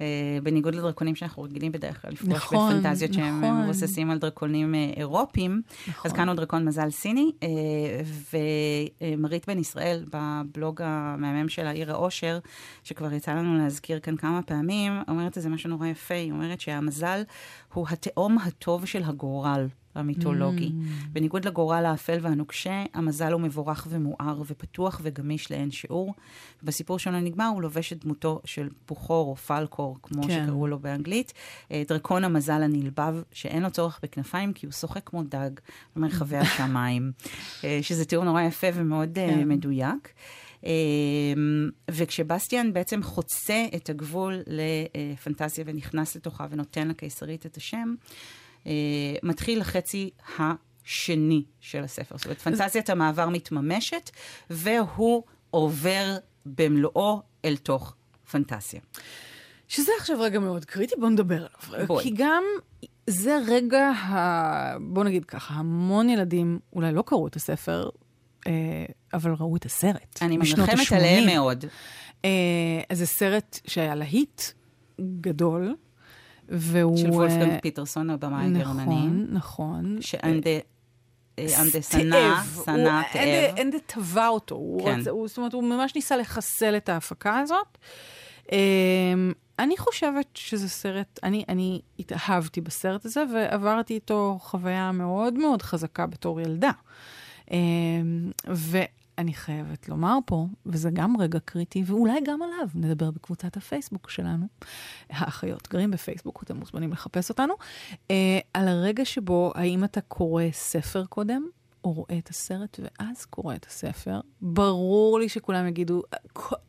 אה, 0.00 0.38
בניגוד 0.42 0.74
לדרקונים 0.74 1.14
שאנחנו 1.14 1.42
רגילים 1.42 1.72
בדרך 1.72 2.02
כלל 2.02 2.10
לפגוש 2.10 2.34
נכון, 2.34 2.80
בפנטזיות 2.80 3.12
שהם 3.12 3.40
נכון. 3.44 3.62
מבוססים 3.62 4.10
על 4.10 4.18
דרקונים 4.18 4.74
אה, 4.74 4.90
אירופיים. 4.96 5.62
נכון. 5.88 6.10
אז 6.10 6.16
כאן 6.16 6.28
הוא 6.28 6.36
דרקון 6.36 6.64
מזל 6.64 6.90
סיני, 6.90 7.32
אה, 7.42 7.48
ומרית 9.12 9.48
בן 9.48 9.58
ישראל, 9.58 10.04
בבלוג 10.12 10.82
המהמם 10.84 11.48
של 11.48 11.66
העיר 11.66 11.92
האושר, 11.92 12.38
שכבר 12.84 13.12
יצא 13.12 13.32
לנו 13.32 13.58
להזכיר 13.58 14.00
כאן 14.00 14.16
כמה 14.16 14.42
פעמים, 14.42 14.92
אומרת 15.08 15.36
איזה 15.36 15.48
משהו 15.48 15.70
נורא 15.70 15.86
יפה, 15.86 16.14
היא 16.14 16.32
אומרת 16.32 16.60
שהמזל 16.60 17.22
הוא 17.72 17.86
התאום 17.90 18.38
הטוב 18.38 18.86
של 18.86 19.02
הגורל. 19.04 19.66
המיתולוגי. 19.94 20.68
Mm. 20.68 21.08
בניגוד 21.12 21.44
לגורל 21.44 21.86
האפל 21.86 22.18
והנוקשה, 22.22 22.84
המזל 22.94 23.32
הוא 23.32 23.40
מבורך 23.40 23.86
ומואר 23.90 24.42
ופתוח 24.46 25.00
וגמיש 25.02 25.52
לאין 25.52 25.70
שיעור. 25.70 26.14
בסיפור 26.62 26.98
שלו 26.98 27.20
נגמר, 27.20 27.46
הוא 27.46 27.62
לובש 27.62 27.92
את 27.92 28.04
דמותו 28.04 28.40
של 28.44 28.68
פוחור 28.86 29.30
או 29.30 29.36
פלקור, 29.36 29.98
כמו 30.02 30.22
כן. 30.22 30.44
שקראו 30.44 30.66
לו 30.66 30.78
באנגלית. 30.78 31.32
אה, 31.70 31.82
דרקון 31.88 32.24
המזל 32.24 32.62
הנלבב, 32.62 33.14
שאין 33.32 33.62
לו 33.62 33.70
צורך 33.70 34.00
בכנפיים, 34.02 34.52
כי 34.52 34.66
הוא 34.66 34.72
שוחק 34.72 35.02
כמו 35.04 35.22
דג 35.22 35.50
במרחבי 35.96 36.36
השמיים. 36.44 37.12
אה, 37.64 37.78
שזה 37.82 38.04
תיאור 38.04 38.24
נורא 38.24 38.42
יפה 38.42 38.66
ומאוד 38.74 39.10
כן. 39.14 39.34
כן. 39.34 39.48
מדויק. 39.48 40.12
אה, 40.66 40.70
וכשבסטיאן 41.90 42.72
בעצם 42.72 43.02
חוצה 43.02 43.66
את 43.76 43.90
הגבול 43.90 44.42
לפנטזיה 44.46 45.64
ונכנס 45.66 46.16
לתוכה 46.16 46.46
ונותן 46.50 46.88
לקיסרית 46.88 47.46
את 47.46 47.56
השם, 47.56 47.94
אה, 47.98 48.04
מתחיל 49.22 49.60
החצי 49.60 50.10
השני 50.38 51.42
של 51.60 51.84
הספר. 51.84 52.16
זאת 52.16 52.24
אומרת, 52.24 52.38
פנטזיית 52.38 52.90
המעבר 52.90 53.28
מתממשת, 53.28 54.10
והוא 54.50 55.22
עובר 55.50 56.16
במלואו 56.46 57.22
אל 57.44 57.56
תוך 57.56 57.94
פנטזיה. 58.30 58.80
שזה 59.68 59.92
עכשיו 59.98 60.20
רגע 60.20 60.38
מאוד 60.38 60.64
קריטי, 60.64 60.94
בואו 60.98 61.10
נדבר 61.10 61.46
עליו. 61.70 61.86
בואי. 61.86 62.04
כי 62.04 62.10
גם 62.16 62.44
זה 63.06 63.38
רגע, 63.46 63.88
ה... 63.88 64.78
בואו 64.78 65.04
נגיד 65.04 65.24
ככה, 65.24 65.54
המון 65.54 66.08
ילדים 66.08 66.58
אולי 66.72 66.92
לא 66.92 67.02
קראו 67.06 67.26
את 67.26 67.36
הספר, 67.36 67.88
אה, 68.46 68.52
אבל 69.14 69.34
ראו 69.38 69.56
את 69.56 69.64
הסרט. 69.64 70.18
אני 70.22 70.36
מרחמת 70.36 70.68
ה-שמונים. 70.68 71.06
עליהם 71.06 71.26
מאוד. 71.26 71.64
אה, 72.24 72.30
אז 72.90 72.98
זה 72.98 73.06
סרט 73.06 73.60
שהיה 73.66 73.94
להיט 73.94 74.42
גדול, 75.20 75.74
והוא... 76.48 76.96
של 76.96 77.10
וולפגנג 77.10 77.50
אה, 77.52 77.58
פיטרסון, 77.60 78.10
הבמאי 78.10 78.46
הגרמני. 78.46 78.84
נכון, 78.84 79.26
נכון. 79.30 79.96
שאנדה 80.00 80.50
אנדה 81.40 81.82
שנא, 81.82 82.10
תאב. 82.16 82.62
שנא, 82.64 82.72
הוא- 82.98 83.02
תאב. 83.12 83.58
אנדה- 83.58 83.78
טבע 83.86 84.28
אותו. 84.28 84.76
כן. 84.84 85.00
זאת 85.00 85.36
אומרת, 85.38 85.52
הוא 85.52 85.64
ממש 85.64 85.94
ניסה 85.94 86.16
לחסל 86.16 86.76
את 86.76 86.88
ההפקה 86.88 87.38
הזאת. 87.38 87.78
אני 89.58 89.76
חושבת 89.78 90.26
שזה 90.34 90.68
סרט, 90.68 91.18
אני, 91.22 91.44
אני 91.48 91.80
התאהבתי 91.98 92.60
בסרט 92.60 93.04
הזה 93.04 93.24
ועברתי 93.34 93.94
איתו 93.94 94.38
חוויה 94.40 94.92
מאוד 94.92 95.34
מאוד 95.34 95.62
חזקה 95.62 96.06
בתור 96.06 96.40
ילדה. 96.40 96.70
אמ, 97.50 97.56
ואני 99.18 99.34
חייבת 99.34 99.88
לומר 99.88 100.18
פה, 100.26 100.46
וזה 100.66 100.90
גם 100.92 101.16
רגע 101.20 101.38
קריטי, 101.44 101.82
ואולי 101.86 102.20
גם 102.26 102.42
עליו 102.42 102.68
נדבר 102.74 103.10
בקבוצת 103.10 103.56
הפייסבוק 103.56 104.10
שלנו. 104.10 104.46
האחיות 105.10 105.68
גרים 105.68 105.90
בפייסבוק, 105.90 106.42
אתם 106.42 106.56
מוזמנים 106.56 106.92
לחפש 106.92 107.30
אותנו. 107.30 107.54
אה, 108.10 108.38
על 108.54 108.68
הרגע 108.68 109.04
שבו, 109.04 109.52
האם 109.54 109.84
אתה 109.84 110.00
קורא 110.00 110.44
ספר 110.52 111.04
קודם, 111.04 111.46
או 111.84 111.92
רואה 111.92 112.18
את 112.18 112.28
הסרט 112.28 112.80
ואז 112.82 113.24
קורא 113.24 113.54
את 113.54 113.66
הספר, 113.66 114.20
ברור 114.40 115.18
לי 115.18 115.28
שכולם 115.28 115.66
יגידו, 115.66 116.02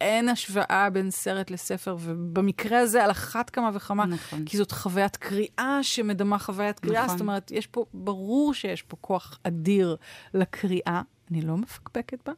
אין 0.02 0.30
השוואה 0.30 0.90
בין 0.94 1.12
סרט 1.12 1.52
לספר, 1.52 1.98
ובמקרה 2.00 2.80
הזה 2.80 3.04
על 3.04 3.12
אחת 3.12 3.50
כמה 3.50 3.70
וכמה, 3.74 4.06
נכון. 4.06 4.46
כי 4.46 4.58
זאת 4.58 4.72
חוויית 4.72 5.18
קריאה 5.18 5.80
שמדמה 5.82 6.40
חוויית 6.40 6.80
קריאה, 6.80 7.04
נכון. 7.04 7.18
זאת 7.18 7.22
אומרת, 7.22 7.52
יש 7.52 7.68
פה, 7.68 7.86
ברור 7.94 8.54
שיש 8.54 8.82
פה 8.82 8.98
כוח 9.02 9.40
אדיר 9.44 9.96
לקריאה, 10.34 11.02
אני 11.32 11.42
לא 11.42 11.58
מפקפקת 11.58 12.20
בה. 12.26 12.34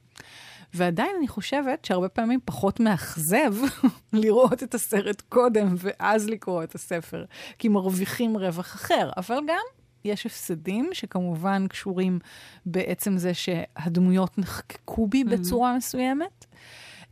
ועדיין 0.74 1.12
אני 1.18 1.28
חושבת 1.28 1.86
שהרבה 1.86 2.10
פעמים 2.10 2.40
פחות 2.46 2.80
מאכזב 2.80 3.56
לראות 4.14 4.64
את 4.64 4.76
הסרט 4.76 5.22
קודם 5.30 5.76
ואז 5.78 6.30
לקרוא 6.30 6.64
את 6.64 6.76
הספר, 6.76 7.26
כי 7.60 7.70
מרוויחים 7.70 8.38
רווח 8.38 8.76
אחר. 8.76 9.10
אבל 9.18 9.40
גם 9.48 9.64
יש 10.06 10.26
הפסדים 10.26 10.90
שכמובן 10.94 11.68
קשורים 11.68 12.20
בעצם 12.66 13.18
זה 13.18 13.34
שהדמויות 13.34 14.38
נחקקו 14.38 15.08
בי 15.08 15.24
בצורה 15.24 15.78
מסוימת, 15.78 16.46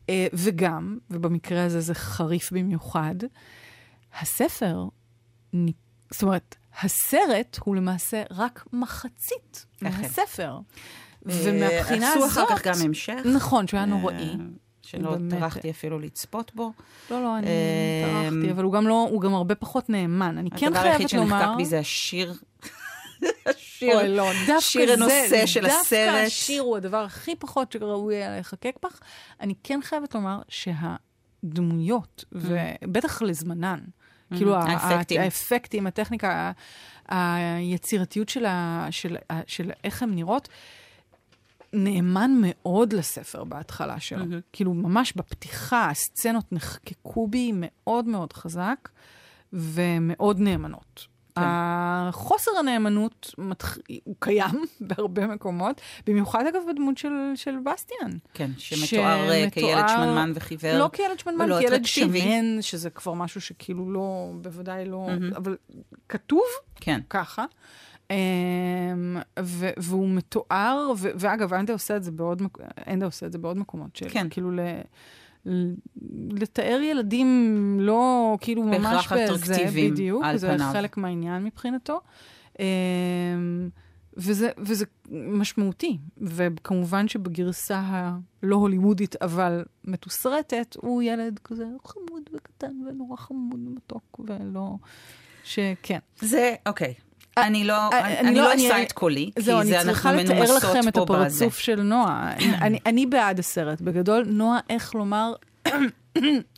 אה, 0.10 0.28
וגם, 0.34 0.98
ובמקרה 1.10 1.64
הזה 1.64 1.82
זה 1.82 1.94
חריף 1.96 2.52
במיוחד, 2.52 3.16
הספר, 4.22 4.88
זאת 6.12 6.24
אומרת, 6.24 6.56
הסרט 6.82 7.58
הוא 7.64 7.76
למעשה 7.76 8.24
רק 8.32 8.66
מחצית. 8.74 9.66
מהספר. 9.82 10.60
אה, 11.30 11.42
ומהבחינה 11.46 12.10
עשו 12.12 12.24
הזאת... 12.24 12.44
אחר 12.44 12.56
כך 12.56 12.68
גם 12.68 12.74
המשך. 12.86 13.14
נכון, 13.36 13.68
שהוא 13.68 13.78
היה 13.78 13.86
נוראי. 13.86 14.16
אה, 14.16 14.36
שלא. 14.82 15.16
טרחתי 15.30 15.70
אפילו 15.70 16.00
לצפות 16.00 16.56
בו. 16.56 16.72
לא, 17.12 17.24
לא, 17.24 17.38
אני 17.38 17.48
טרחתי, 18.06 18.52
אבל 18.52 18.64
הוא 18.64 18.74
גם 18.74 18.88
לא, 18.88 19.08
הוא 19.12 19.22
גם 19.22 19.34
הרבה 19.34 19.56
פחות 19.56 19.90
נאמן. 19.90 20.38
אני 20.38 20.50
כן 20.52 20.68
הדבר 20.68 20.80
היחיד 20.80 21.08
חייבת 21.08 21.14
לומר... 21.14 21.40
שנחקק 21.40 21.58
בי 21.58 21.66
זה 21.66 21.80
השיר. 21.80 22.34
השיר. 23.46 23.96
אוי, 24.00 24.16
לא, 24.16 24.30
דווקא 24.48 24.60
שיר 24.60 24.88
זה, 24.88 24.94
הנושא 24.94 25.46
של 25.46 25.62
דווקא 25.62 25.76
הסרט. 25.82 26.26
השיר 26.28 26.62
הוא 26.62 26.78
הדבר 26.78 27.04
הכי 27.04 27.36
פחות 27.36 27.72
שראוי 27.72 28.16
היה 28.16 28.40
לחקק 28.40 28.76
בך. 28.86 29.00
אני 29.42 29.54
כן 29.64 29.80
חייבת 29.84 30.16
לומר 30.16 30.42
שהדמויות, 30.50 32.26
ובטח 32.32 33.22
לזמנן, 33.22 33.80
כאילו 34.36 34.56
ה- 34.56 34.64
Mm-hmm. 34.66 34.70
האפקטים. 34.70 35.22
האפקטים, 35.22 35.88
הטכניקה, 35.88 36.52
היצירתיות 37.08 38.30
של, 38.30 38.46
ה- 38.46 38.88
של, 38.92 39.16
של 39.48 39.72
איך 39.84 40.04
הן 40.04 40.16
נראות, 40.16 40.48
נאמן 41.74 42.32
מאוד 42.42 42.94
לספר 42.94 43.44
בהתחלה 43.44 44.00
שלו. 44.00 44.24
Mm-hmm. 44.24 44.42
כאילו, 44.54 44.74
ממש 44.74 45.14
בפתיחה, 45.16 45.90
הסצנות 45.90 46.52
נחקקו 46.54 47.28
בי 47.28 47.52
מאוד 47.56 48.06
מאוד 48.06 48.34
חזק, 48.34 48.90
ומאוד 49.54 50.40
נאמנות. 50.40 51.08
כן. 51.36 51.42
החוסר 51.46 52.52
הנאמנות 52.60 53.32
מתח... 53.38 53.78
הוא 54.04 54.16
קיים 54.20 54.66
בהרבה 54.82 55.28
מקומות, 55.28 55.82
במיוחד 56.08 56.44
אגב 56.48 56.62
בדמות 56.74 56.98
של, 56.98 57.10
של 57.36 57.56
בסטיאן. 57.66 58.12
כן, 58.34 58.52
שמתואר 58.58 59.04
אה, 59.32 59.50
כילד 59.52 59.70
שמתואר- 59.80 59.88
שמנמן 59.88 60.32
וחיוור. 60.36 60.78
לא 60.78 60.90
כילד 60.94 61.20
שמנמן, 61.20 61.46
ולא 61.46 61.60
כילד. 61.60 61.86
שמן, 61.86 62.62
שזה 62.62 62.90
כבר 62.90 63.14
משהו 63.14 63.42
שכאילו 63.42 63.92
לא, 63.92 64.32
בוודאי 64.42 64.86
לא, 64.86 65.06
מהמם. 65.08 65.34
אבל 65.34 65.58
כתוב 66.10 66.44
כן. 66.76 67.00
ככה. 67.10 67.46
אמ, 68.12 68.16
ו- 69.40 69.70
והוא 69.78 70.10
מתואר, 70.10 70.92
ו- 70.98 71.10
ואגב, 71.16 71.54
אנדה 71.54 71.74
עושה 71.74 71.96
את 71.96 72.04
זה 72.04 72.12
בעוד, 72.12 72.42
מק- 72.42 72.58
אנדה 72.88 73.06
עושה 73.06 73.26
את 73.26 73.32
זה 73.32 73.38
בעוד 73.38 73.58
מקומות, 73.58 73.96
של 73.96 74.06
כן. 74.10 74.28
כאילו 74.30 74.52
ל... 74.52 74.60
לתאר 76.32 76.80
ילדים 76.82 77.78
לא, 77.82 78.38
כאילו 78.42 78.64
ממש 78.64 79.08
אטרקטיביים 79.08 79.92
בדיוק, 79.94 80.24
על 80.26 80.38
זה 80.38 80.48
פניו. 80.48 80.70
חלק 80.74 80.98
מהעניין 80.98 81.44
מבחינתו. 81.44 82.02
אמ, 82.60 83.70
וזה, 84.18 84.50
וזה 84.58 84.86
משמעותי, 85.12 85.98
וכמובן 86.18 87.08
שבגרסה 87.08 87.82
הלא 87.86 88.56
הוליוודית, 88.56 89.16
אבל 89.22 89.66
מתוסרטת, 89.84 90.76
הוא 90.82 91.02
ילד 91.02 91.40
כזה 91.44 91.66
חמוד 91.86 92.30
וקטן 92.34 92.76
ונורא 92.90 93.18
חמוד 93.18 93.68
ומתוק, 93.68 94.20
ולא... 94.20 94.76
שכן. 95.44 96.00
זה, 96.20 96.56
אוקיי. 96.66 96.94
אני 97.40 97.64
לא, 97.64 97.90
אני 97.92 98.20
אני 98.20 98.36
לא- 98.36 98.44
לא 98.44 98.54
אני- 98.54 98.68
אשא 98.68 98.84
את 98.84 98.92
קולי, 98.92 99.32
כי 99.36 99.42
זהו, 99.42 99.60
אני 99.62 99.70
זה 99.70 99.76
אנחנו 99.78 99.92
צריכה 99.94 100.12
לתאר 100.14 100.34
מנומסות 100.36 100.64
לכם 100.64 100.88
את 100.88 100.94
פה 100.98 101.06
בזה. 101.06 101.16
הפרצוף 101.26 101.60
של 101.60 101.82
נועה. 101.82 102.34
אני, 102.62 102.80
אני 102.86 103.06
בעד 103.06 103.40
הסרט. 103.40 103.82
בגדול, 103.82 104.26
נועה, 104.28 104.60
איך 104.70 104.96
לומר, 104.96 105.34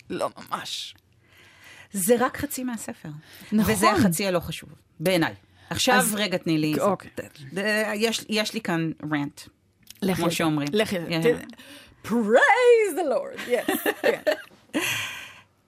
לא 0.10 0.29
ממש. 0.51 0.96
זה 1.91 2.15
רק 2.19 2.38
חצי 2.38 2.63
מהספר. 2.63 3.10
נכון. 3.51 3.74
וזה 3.74 3.91
החצי 3.91 4.27
הלא 4.27 4.39
חשוב, 4.39 4.69
בעיניי. 5.00 5.34
עכשיו, 5.69 5.96
אז- 5.96 6.15
רגע, 6.15 6.38
תני 6.38 6.57
לי. 6.57 6.74
אוקיי. 6.79 7.12
יש- 7.96 8.25
יש 8.29 8.53
לי 8.53 8.62
כאן 8.62 8.91
רנט. 9.12 9.41
כמו. 10.15 10.31
שאומרים. 10.31 10.67
זה. 11.24 11.39
Praise 12.05 12.93
the 12.96 13.05
Lord, 13.13 13.50
yes. 13.50 13.88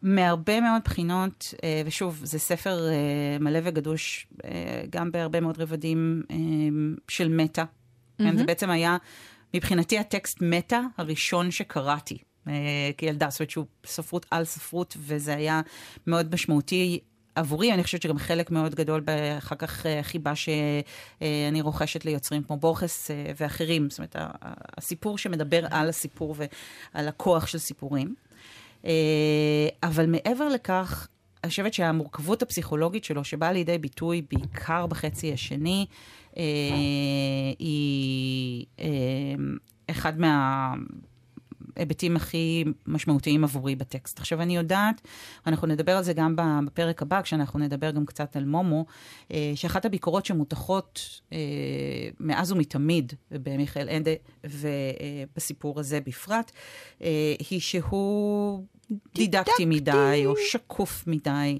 מהרבה 0.02 0.62
מאוד 0.62 0.82
בחינות, 0.86 1.54
אה, 1.64 1.82
ושוב, 1.86 2.22
זה 2.24 2.40
ספר 2.40 2.90
אה, 2.90 3.38
מלא 3.40 3.60
וגדוש, 3.64 4.28
אה, 4.46 4.84
גם 4.90 5.12
בהרבה 5.12 5.40
מאוד 5.40 5.62
רבדים 5.62 6.24
של 7.08 7.30
מטה. 7.30 7.64
כן, 8.18 8.38
זה 8.38 8.44
בעצם 8.44 8.70
היה, 8.70 8.98
מבחינתי, 9.54 10.00
הטקסט 10.00 10.38
מטה 10.42 10.82
הראשון 10.98 11.52
שקראתי 11.52 12.18
כילדה, 12.98 13.30
זאת 13.30 13.40
אומרת 13.40 13.50
שהוא 13.50 13.66
ספרות 13.86 14.26
על 14.32 14.46
ספרות, 14.46 14.98
וזה 15.00 15.36
היה 15.36 15.62
מאוד 16.08 16.34
משמעותי. 16.34 17.00
עבורי, 17.36 17.74
אני 17.74 17.84
חושבת 17.84 18.02
שגם 18.02 18.18
חלק 18.18 18.52
מאוד 18.52 18.76
גדול 18.76 19.04
אחר 19.38 19.56
כך 19.56 19.86
אה, 19.86 20.04
חיבה 20.04 20.34
שאני 20.36 21.62
רוכשת 21.62 22.06
ליוצרים 22.06 22.44
כמו 22.44 22.58
בורכס 22.58 23.12
ואחרים. 23.38 23.90
זאת 23.90 24.00
אומרת, 24.00 24.16
הסיפור 24.78 25.18
שמדבר 25.18 25.66
על 25.72 25.90
הסיפור 25.90 26.36
ועל 26.94 27.08
הכוח 27.08 27.48
של 27.48 27.58
סיפורים. 27.58 28.16
אה, 28.86 29.68
אבל 29.84 30.06
מעבר 30.06 30.50
לכך, 30.50 31.08
אני 31.44 31.50
חושבת 31.50 31.74
שהמורכבות 31.74 32.42
הפסיכולוגית 32.42 33.04
שלו, 33.04 33.24
שבאה 33.24 33.52
לידי 33.52 33.78
ביטוי 33.78 34.22
בעיקר 34.32 34.86
בחצי 34.86 35.34
השני, 35.34 35.86
אה, 36.38 36.44
היא 37.60 38.66
אה, 38.80 38.86
אחד 39.90 40.14
מההיבטים 41.76 42.16
הכי 42.16 42.64
משמעותיים 42.88 43.44
עבורי 43.44 43.76
בטקסט. 43.76 44.20
עכשיו, 44.20 44.42
אני 44.42 44.56
יודעת, 44.56 45.02
אנחנו 45.48 45.68
נדבר 45.68 45.98
על 45.98 46.04
זה 46.04 46.14
גם 46.14 46.36
בפרק 46.66 47.02
הבא, 47.02 47.22
כשאנחנו 47.22 47.60
נדבר 47.60 47.92
גם 47.92 48.06
קצת 48.06 48.36
על 48.36 48.46
מומו, 48.46 48.86
אה, 49.32 49.52
שאחת 49.56 49.86
הביקורות 49.86 50.26
שמותחות 50.26 51.22
אה, 51.34 51.38
מאז 52.20 52.52
ומתמיד 52.52 53.14
במיכאל 53.32 53.90
אנדה, 53.90 54.12
ובסיפור 54.44 55.80
הזה 55.80 56.00
בפרט, 56.02 56.52
אה, 57.02 57.36
היא 57.50 57.60
שהוא 57.60 58.64
דידקטי 59.16 59.66
מדי, 59.66 60.24
או 60.26 60.34
שקוף 60.52 61.04
מדי. 61.08 61.60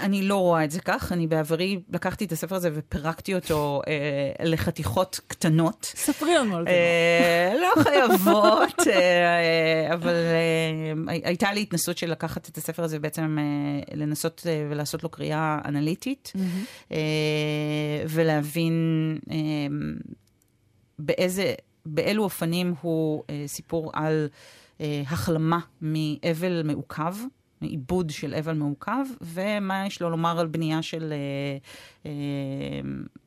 אה, 0.00 0.04
אני 0.06 0.22
לא 0.22 0.36
רואה 0.36 0.64
את 0.64 0.70
זה 0.70 0.80
כך, 0.80 1.12
אני 1.12 1.26
בעברי 1.26 1.80
לקחתי 1.92 2.24
את 2.24 2.32
הספר 2.32 2.54
הזה 2.54 2.70
ופירקתי 2.74 3.34
אותו 3.34 3.82
אה, 3.86 4.44
לחתיכות 4.46 5.20
קטנות. 5.26 5.92
ספרי 5.96 6.34
לנו 6.34 6.56
על 6.56 6.64
זה. 6.64 6.70
אה, 6.70 7.52
לא 7.60 7.82
חייבות, 7.82 8.86
אה, 8.90 9.94
אבל 9.94 10.14
אה, 10.14 11.12
הי- 11.12 11.22
הייתה 11.24 11.52
לי 11.52 11.62
התנסות 11.62 11.98
של 11.98 12.10
לקחת 12.10 12.48
את 12.48 12.56
הספר 12.58 12.82
הזה 12.84 12.96
ובעצם 12.96 13.38
אה, 13.38 13.44
לנסות 13.96 14.42
אה, 14.46 14.66
ולעשות 14.70 15.02
לו 15.02 15.08
קריאה 15.08 15.58
אנליטית, 15.64 16.32
אה, 16.92 16.96
ולהבין 18.08 18.74
אה, 19.30 19.36
באיזה, 20.98 21.54
באילו 21.86 22.22
אופנים 22.24 22.74
הוא 22.80 23.22
אה, 23.30 23.44
סיפור 23.46 23.90
על 23.94 24.28
אה, 24.80 25.02
החלמה 25.06 25.58
מאבל 25.82 26.62
מעוכב. 26.64 27.14
מעיבוד 27.60 28.10
של 28.10 28.34
אבל 28.34 28.54
מעוכב, 28.54 29.04
ומה 29.20 29.86
יש 29.86 30.02
לו 30.02 30.10
לומר 30.10 30.40
על 30.40 30.46
בנייה 30.46 30.82
של 30.82 31.12
אה, 31.12 31.58
אה, 32.06 32.12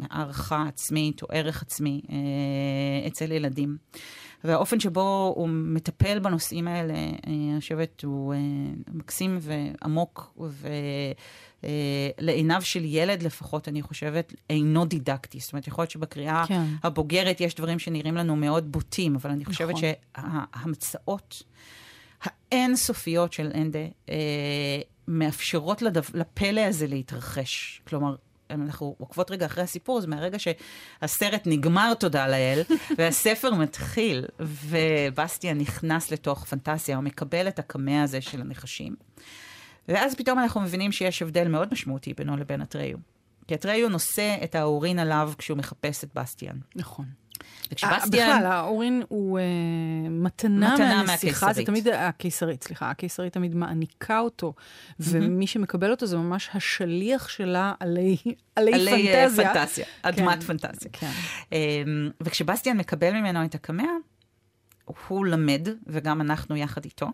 הערכה 0.09 0.65
עצמית 0.67 1.23
או 1.23 1.27
ערך 1.31 1.61
עצמי 1.61 2.01
אה, 2.09 3.07
אצל 3.07 3.31
ילדים. 3.31 3.77
והאופן 4.43 4.79
שבו 4.79 5.33
הוא 5.35 5.49
מטפל 5.49 6.19
בנושאים 6.19 6.67
האלה, 6.67 6.93
אה, 6.93 7.11
אני 7.27 7.55
חושבת, 7.59 8.03
הוא 8.03 8.33
אה, 8.33 8.39
מקסים 8.93 9.39
ועמוק, 9.41 10.37
ולעיניו 11.63 12.61
של 12.61 12.81
ילד 12.85 13.23
לפחות, 13.23 13.67
אני 13.67 13.81
חושבת, 13.81 14.33
אינו 14.49 14.85
דידקטי. 14.85 15.39
זאת 15.39 15.53
אומרת, 15.53 15.67
יכול 15.67 15.81
להיות 15.81 15.91
שבקריאה 15.91 16.43
כן. 16.47 16.65
הבוגרת 16.83 17.41
יש 17.41 17.55
דברים 17.55 17.79
שנראים 17.79 18.15
לנו 18.15 18.35
מאוד 18.35 18.71
בוטים, 18.71 19.15
אבל 19.15 19.29
אני 19.29 19.45
חושבת 19.45 19.75
נכון. 19.75 19.81
שההמצאות 20.15 21.43
האינסופיות 22.23 23.33
של 23.33 23.51
אנדה 23.53 23.79
אה, 24.09 24.15
מאפשרות 25.07 25.81
לדו, 25.81 26.01
לפלא 26.13 26.61
הזה 26.61 26.87
להתרחש. 26.87 27.81
כלומר, 27.87 28.15
אנחנו 28.49 28.95
עוקבות 28.99 29.31
רגע 29.31 29.45
אחרי 29.45 29.63
הסיפור, 29.63 30.01
זה 30.01 30.07
מהרגע 30.07 30.37
שהסרט 30.39 31.41
נגמר, 31.45 31.93
תודה 31.93 32.27
לאל, 32.27 32.61
והספר 32.97 33.53
מתחיל, 33.53 34.25
ובסטיה 34.39 35.53
נכנס 35.53 36.11
לתוך 36.11 36.45
פנטזיה, 36.45 36.95
הוא 36.95 37.03
מקבל 37.03 37.47
את 37.47 37.59
הקמע 37.59 38.03
הזה 38.03 38.21
של 38.21 38.41
הנחשים. 38.41 38.95
ואז 39.87 40.15
פתאום 40.15 40.39
אנחנו 40.39 40.61
מבינים 40.61 40.91
שיש 40.91 41.21
הבדל 41.21 41.47
מאוד 41.47 41.67
משמעותי 41.71 42.13
בינו 42.13 42.37
לבין 42.37 42.61
אטריו. 42.61 42.97
כי 43.53 43.57
אטריו 43.57 43.89
נושא 43.89 44.35
את 44.43 44.55
האורין 44.55 44.99
עליו 44.99 45.31
כשהוא 45.37 45.57
מחפש 45.57 46.03
את 46.03 46.09
בסטיאן. 46.15 46.55
נכון. 46.75 47.05
וכשבסטיאן... 47.71 48.37
בכלל, 48.37 48.45
האורין 48.45 49.03
הוא 49.07 49.39
אה, 49.39 49.43
מתנה 50.09 50.73
מתנה 50.73 51.03
מהנסיכה, 51.03 51.53
זה. 51.53 51.65
תמיד 51.65 51.87
הקיסרית, 51.87 52.63
סליחה, 52.63 52.89
הקיסרית 52.89 53.33
תמיד 53.33 53.55
מעניקה 53.55 54.19
אותו, 54.19 54.53
ומי 54.99 55.47
שמקבל 55.47 55.91
אותו 55.91 56.05
זה 56.05 56.17
ממש 56.17 56.49
השליח 56.53 57.27
שלה 57.27 57.73
עלי 57.79 58.17
עלי 58.55 58.73
עלי 58.73 59.13
אה, 59.13 59.29
פנטזיה. 59.29 59.53
פנטזיה, 59.53 59.85
אדמת 60.01 60.43
כן. 60.43 60.57
פנטזיה. 60.57 60.91
כן. 60.93 61.11
אמ, 61.51 62.09
וכשבסטיאן 62.21 62.77
מקבל 62.77 63.11
ממנו 63.11 63.45
את 63.45 63.55
הקמע, 63.55 63.87
הוא 65.07 65.25
למד, 65.25 65.67
וגם 65.87 66.21
אנחנו 66.21 66.55
יחד 66.55 66.85
איתו, 66.85 67.07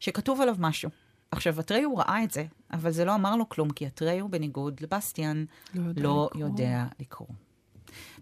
שכתוב 0.00 0.40
עליו 0.40 0.56
משהו. 0.58 0.90
עכשיו, 1.30 1.60
אטריו 1.60 1.96
ראה 1.96 2.24
את 2.24 2.30
זה, 2.30 2.44
אבל 2.72 2.90
זה 2.90 3.04
לא 3.04 3.14
אמר 3.14 3.36
לו 3.36 3.48
כלום, 3.48 3.70
כי 3.70 3.86
אטריו, 3.86 4.28
בניגוד 4.28 4.80
לבסטיאן, 4.80 5.44
לא 5.74 5.88
יודע 5.88 6.02
לא 6.02 6.28
לקרוא. 6.30 6.46
יודע 6.46 6.84
לקרוא. 7.00 7.28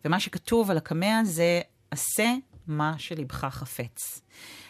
ומה 0.05 0.21
שכתוב 0.21 0.71
על 0.71 0.77
הקמע 0.77 1.21
זה, 1.25 1.61
עשה 1.91 2.35
מה 2.67 2.95
שלבך 2.99 3.47
חפץ. 3.51 4.21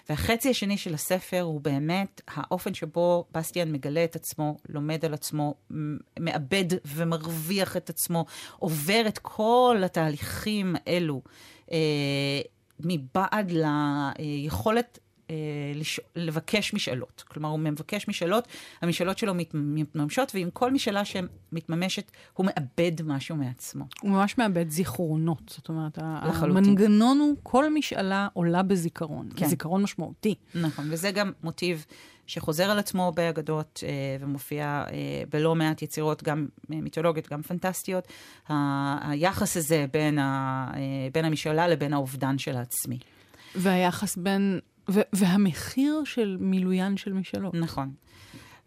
והחצי 0.08 0.50
השני 0.50 0.78
של 0.78 0.94
הספר 0.94 1.40
הוא 1.40 1.60
באמת 1.60 2.20
האופן 2.28 2.74
שבו 2.74 3.24
בסטיאן 3.32 3.72
מגלה 3.72 4.04
את 4.04 4.16
עצמו, 4.16 4.56
לומד 4.68 5.04
על 5.04 5.14
עצמו, 5.14 5.54
מאבד 6.20 6.64
ומרוויח 6.86 7.76
את 7.76 7.90
עצמו, 7.90 8.24
עובר 8.58 9.04
את 9.08 9.18
כל 9.18 9.82
התהליכים 9.84 10.76
האלו, 10.86 11.22
אה, 11.72 11.78
מבעד 12.80 13.52
ליכולת 14.18 14.98
לש... 15.74 16.00
לבקש 16.16 16.74
משאלות. 16.74 17.24
כלומר, 17.28 17.48
הוא 17.48 17.58
מבקש 17.58 18.08
משאלות, 18.08 18.48
המשאלות 18.82 19.18
שלו 19.18 19.34
מת... 19.34 19.50
מתממשות, 19.54 20.32
ועם 20.34 20.50
כל 20.50 20.70
משאלה 20.72 21.02
שמתממשת, 21.04 22.10
הוא 22.34 22.46
מאבד 22.46 23.02
משהו 23.02 23.36
מעצמו. 23.36 23.84
הוא 24.00 24.10
ממש 24.10 24.38
מאבד 24.38 24.70
זיכרונות. 24.70 25.42
זאת 25.48 25.68
אומרת, 25.68 25.98
לחלוטין. 26.28 26.64
המנגנון 26.64 27.18
הוא, 27.18 27.36
כל 27.42 27.74
משאלה 27.74 28.28
עולה 28.32 28.62
בזיכרון. 28.62 29.28
כן. 29.36 29.46
זיכרון 29.46 29.82
משמעותי. 29.82 30.34
נכון, 30.54 30.88
וזה 30.90 31.10
גם 31.10 31.32
מוטיב 31.42 31.84
שחוזר 32.26 32.70
על 32.70 32.78
עצמו 32.78 33.12
באגדות 33.14 33.80
אה, 33.86 33.90
ומופיע 34.20 34.84
אה, 34.90 34.94
בלא 35.30 35.54
מעט 35.54 35.82
יצירות, 35.82 36.22
גם 36.22 36.46
אה, 36.72 36.80
מיתולוגיות, 36.80 37.28
גם 37.28 37.42
פנטסטיות, 37.42 38.08
ה- 38.48 39.10
היחס 39.10 39.56
הזה 39.56 39.86
בין, 39.92 40.18
ה, 40.18 40.66
אה, 40.74 40.80
בין 41.12 41.24
המשאלה 41.24 41.68
לבין 41.68 41.92
האובדן 41.92 42.38
של 42.38 42.56
העצמי. 42.56 42.98
והיחס 43.54 44.16
בין... 44.16 44.60
והמחיר 44.88 46.02
של 46.04 46.36
מילוין 46.40 46.96
של 46.96 47.12
משאלות. 47.12 47.54
נכון. 47.54 47.90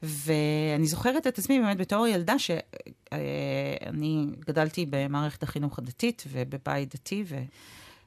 ואני 0.04 0.88
זוכרת 0.88 1.28
את 1.28 1.38
עצמי 1.38 1.60
באמת 1.60 1.78
בתור 1.78 2.08
ילדה 2.08 2.40
שאני 2.40 4.26
גדלתי 4.48 4.86
במערכת 4.90 5.44
החינוך 5.44 5.80
הדתית 5.80 6.24
ובבית 6.28 6.96
דתי, 6.96 7.24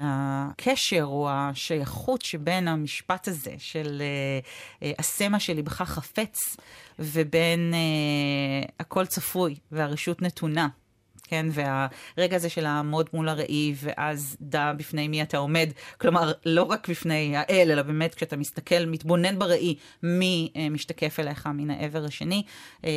והקשר 0.01 1.05
או 1.05 1.31
השייכות 1.31 2.23
שבין 2.23 2.69
המשפט 2.69 3.29
הזה 3.29 3.55
של 3.59 4.03
אה, 4.03 4.41
אה, 4.83 4.93
עשה 4.99 5.29
מה 5.29 5.41
שלבך 5.41 5.83
חפץ, 5.83 6.57
ובין 6.99 7.75
אה, 7.75 8.69
הכל 8.81 9.07
צפוי 9.07 9.57
והרשות 9.73 10.23
נתונה. 10.23 10.69
כן, 11.33 11.47
והרגע 11.51 12.37
הזה 12.37 12.49
של 12.49 12.63
לעמוד 12.63 13.09
מול 13.13 13.29
הראי, 13.29 13.75
ואז 13.77 14.37
דע 14.41 14.73
בפני 14.73 15.09
מי 15.09 15.23
אתה 15.23 15.39
עומד. 15.39 15.71
כלומר, 16.01 16.33
לא 16.47 16.63
רק 16.63 16.89
בפני 16.89 17.37
האל, 17.37 17.69
אלא 17.71 17.83
באמת 17.83 18.15
כשאתה 18.15 18.37
מסתכל, 18.37 18.87
מתבונן 18.87 19.39
בראי, 19.39 19.77
מי 20.03 20.53
אה, 20.57 20.69
משתקף 20.69 21.21
אליך 21.21 21.47
מן 21.47 21.71
העבר 21.71 22.05
השני. 22.05 22.43
אה, 22.85 22.91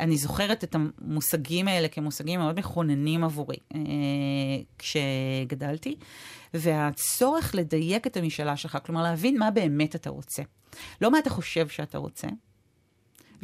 אני 0.00 0.16
זוכרת 0.16 0.64
את 0.64 0.74
המושגים 0.74 1.68
האלה 1.68 1.88
כמושגים 1.88 2.40
מאוד 2.40 2.58
מכוננים 2.58 3.24
עבורי 3.24 3.56
אה, 3.74 3.80
כשגדלתי, 4.78 5.96
והצורך 6.54 7.54
לדייק 7.54 8.06
את 8.06 8.16
המשאלה 8.16 8.56
שלך, 8.56 8.78
כלומר, 8.86 9.02
להבין 9.02 9.38
מה 9.38 9.50
באמת 9.50 9.94
אתה 9.94 10.10
רוצה. 10.10 10.42
לא 11.00 11.10
מה 11.10 11.18
אתה 11.18 11.30
חושב 11.30 11.68
שאתה 11.68 11.98
רוצה, 11.98 12.28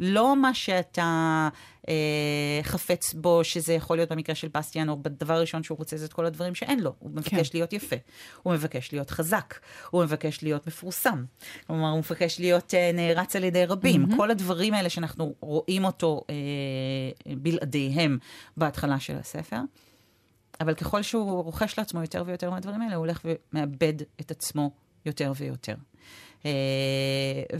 לא 0.01 0.35
מה 0.35 0.53
שאתה 0.53 1.49
אה, 1.89 2.59
חפץ 2.63 3.13
בו, 3.13 3.43
שזה 3.43 3.73
יכול 3.73 3.97
להיות 3.97 4.11
במקרה 4.11 4.35
של 4.35 4.47
בסטיאן, 4.47 4.89
או 4.89 4.97
בדבר 5.03 5.33
הראשון 5.33 5.63
שהוא 5.63 5.77
רוצה 5.77 5.97
זה 5.97 6.05
את 6.05 6.13
כל 6.13 6.25
הדברים 6.25 6.55
שאין 6.55 6.79
לו. 6.79 6.93
הוא 6.99 7.11
מבקש 7.11 7.49
כן. 7.49 7.57
להיות 7.57 7.73
יפה, 7.73 7.95
הוא 8.43 8.53
מבקש 8.53 8.91
להיות 8.91 9.09
חזק, 9.09 9.59
הוא 9.89 10.03
מבקש 10.03 10.43
להיות 10.43 10.67
מפורסם. 10.67 11.25
כלומר, 11.67 11.89
הוא 11.89 11.99
מבקש 11.99 12.39
להיות 12.39 12.73
אה, 12.73 12.91
נערץ 12.93 13.35
על 13.35 13.43
ידי 13.43 13.65
רבים. 13.65 14.05
Mm-hmm. 14.05 14.17
כל 14.17 14.31
הדברים 14.31 14.73
האלה 14.73 14.89
שאנחנו 14.89 15.35
רואים 15.39 15.85
אותו 15.85 16.23
אה, 16.29 16.35
בלעדיהם 17.35 18.17
בהתחלה 18.57 18.99
של 18.99 19.17
הספר. 19.17 19.59
אבל 20.61 20.73
ככל 20.73 21.01
שהוא 21.01 21.43
רוכש 21.43 21.79
לעצמו 21.79 22.01
יותר 22.01 22.23
ויותר 22.25 22.49
מהדברים 22.49 22.81
האלה, 22.81 22.95
הוא 22.95 23.05
הולך 23.05 23.25
ומאבד 23.25 23.93
את 24.21 24.31
עצמו 24.31 24.71
יותר 25.05 25.31
ויותר. 25.35 25.75
אה, 26.45 26.51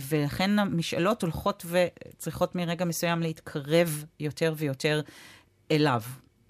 ולכן 0.09 0.59
המשאלות 0.59 1.21
הולכות 1.21 1.65
וצריכות 1.65 2.55
מרגע 2.55 2.85
מסוים 2.85 3.21
להתקרב 3.21 4.05
יותר 4.19 4.53
ויותר 4.57 5.01
אליו. 5.71 6.01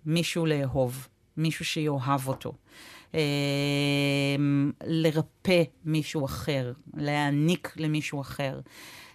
מישהו 0.05 0.45
לאהוב, 0.45 1.07
מישהו 1.37 1.65
שיאהב 1.65 2.27
אותו. 2.27 2.53
אה, 3.15 3.19
לרפא 4.83 5.63
מישהו 5.85 6.25
אחר, 6.25 6.73
להעניק 6.93 7.73
למישהו 7.77 8.21
אחר. 8.21 8.59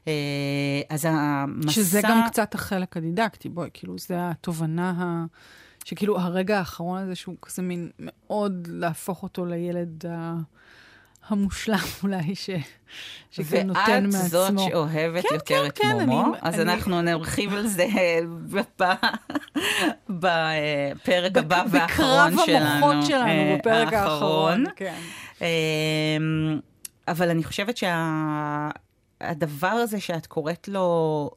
אה, 0.08 0.80
אז 0.90 1.06
המסע... 1.10 1.70
שזה 1.70 2.00
גם 2.02 2.20
קצת 2.26 2.54
החלק 2.54 2.96
הדידקטי, 2.96 3.48
בואי, 3.48 3.70
כאילו, 3.74 3.98
זה 3.98 4.30
התובנה 4.30 4.90
ה... 4.90 5.24
שכאילו 5.84 6.18
הרגע 6.18 6.58
האחרון 6.58 6.98
הזה, 6.98 7.14
שהוא 7.14 7.36
כזה 7.42 7.62
מין 7.62 7.90
מאוד 7.98 8.68
להפוך 8.70 9.22
אותו 9.22 9.46
לילד 9.46 10.06
ה... 10.06 10.36
המושלם 11.28 11.78
אולי, 12.02 12.34
ש... 12.34 12.50
שכן 13.30 13.66
נותן 13.66 14.04
מעצמו. 14.04 14.18
ואת 14.18 14.30
זאת 14.30 14.52
שאוהבת 14.68 15.24
כן, 15.28 15.34
יותר 15.34 15.62
כן, 15.62 15.66
את 15.66 15.78
כן, 15.78 15.96
מומו, 15.96 16.24
אני, 16.24 16.38
אז 16.42 16.60
אני... 16.60 16.72
אנחנו 16.72 17.02
נרחיב 17.02 17.54
על 17.54 17.66
זה 17.66 17.86
בפרק 20.08 21.36
הבא 21.36 21.64
והאחרון 21.70 22.30
שלנו. 22.30 22.42
בקרב 22.42 22.62
המוחות 22.62 23.06
שלנו, 23.06 23.28
אה, 23.28 23.56
בפרק 23.58 23.92
האחרון. 23.92 24.64
כן. 24.76 24.98
אמ, 25.40 26.60
אבל 27.08 27.30
אני 27.30 27.44
חושבת 27.44 27.76
שהדבר 27.76 29.76
שה... 29.76 29.82
הזה 29.82 30.00
שאת 30.00 30.26
קוראת 30.26 30.68
לו 30.68 31.30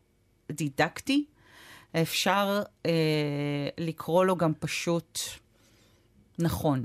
דידקטי, 0.52 1.25
אפשר 2.02 2.62
אה, 2.86 2.91
לקרוא 3.78 4.25
לו 4.25 4.36
גם 4.36 4.54
פשוט 4.60 5.19
נכון. 6.39 6.84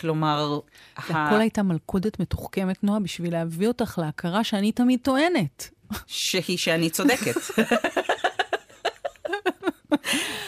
כלומר... 0.00 0.58
הכל 0.96 1.14
ה... 1.14 1.38
הייתה 1.38 1.62
מלכודת 1.62 2.20
מתוחכמת, 2.20 2.84
נועה, 2.84 3.00
בשביל 3.00 3.32
להביא 3.32 3.68
אותך 3.68 3.98
להכרה 4.02 4.44
שאני 4.44 4.72
תמיד 4.72 5.00
טוענת. 5.02 5.70
שהיא 6.06 6.58
שאני 6.58 6.90
צודקת. 6.90 7.34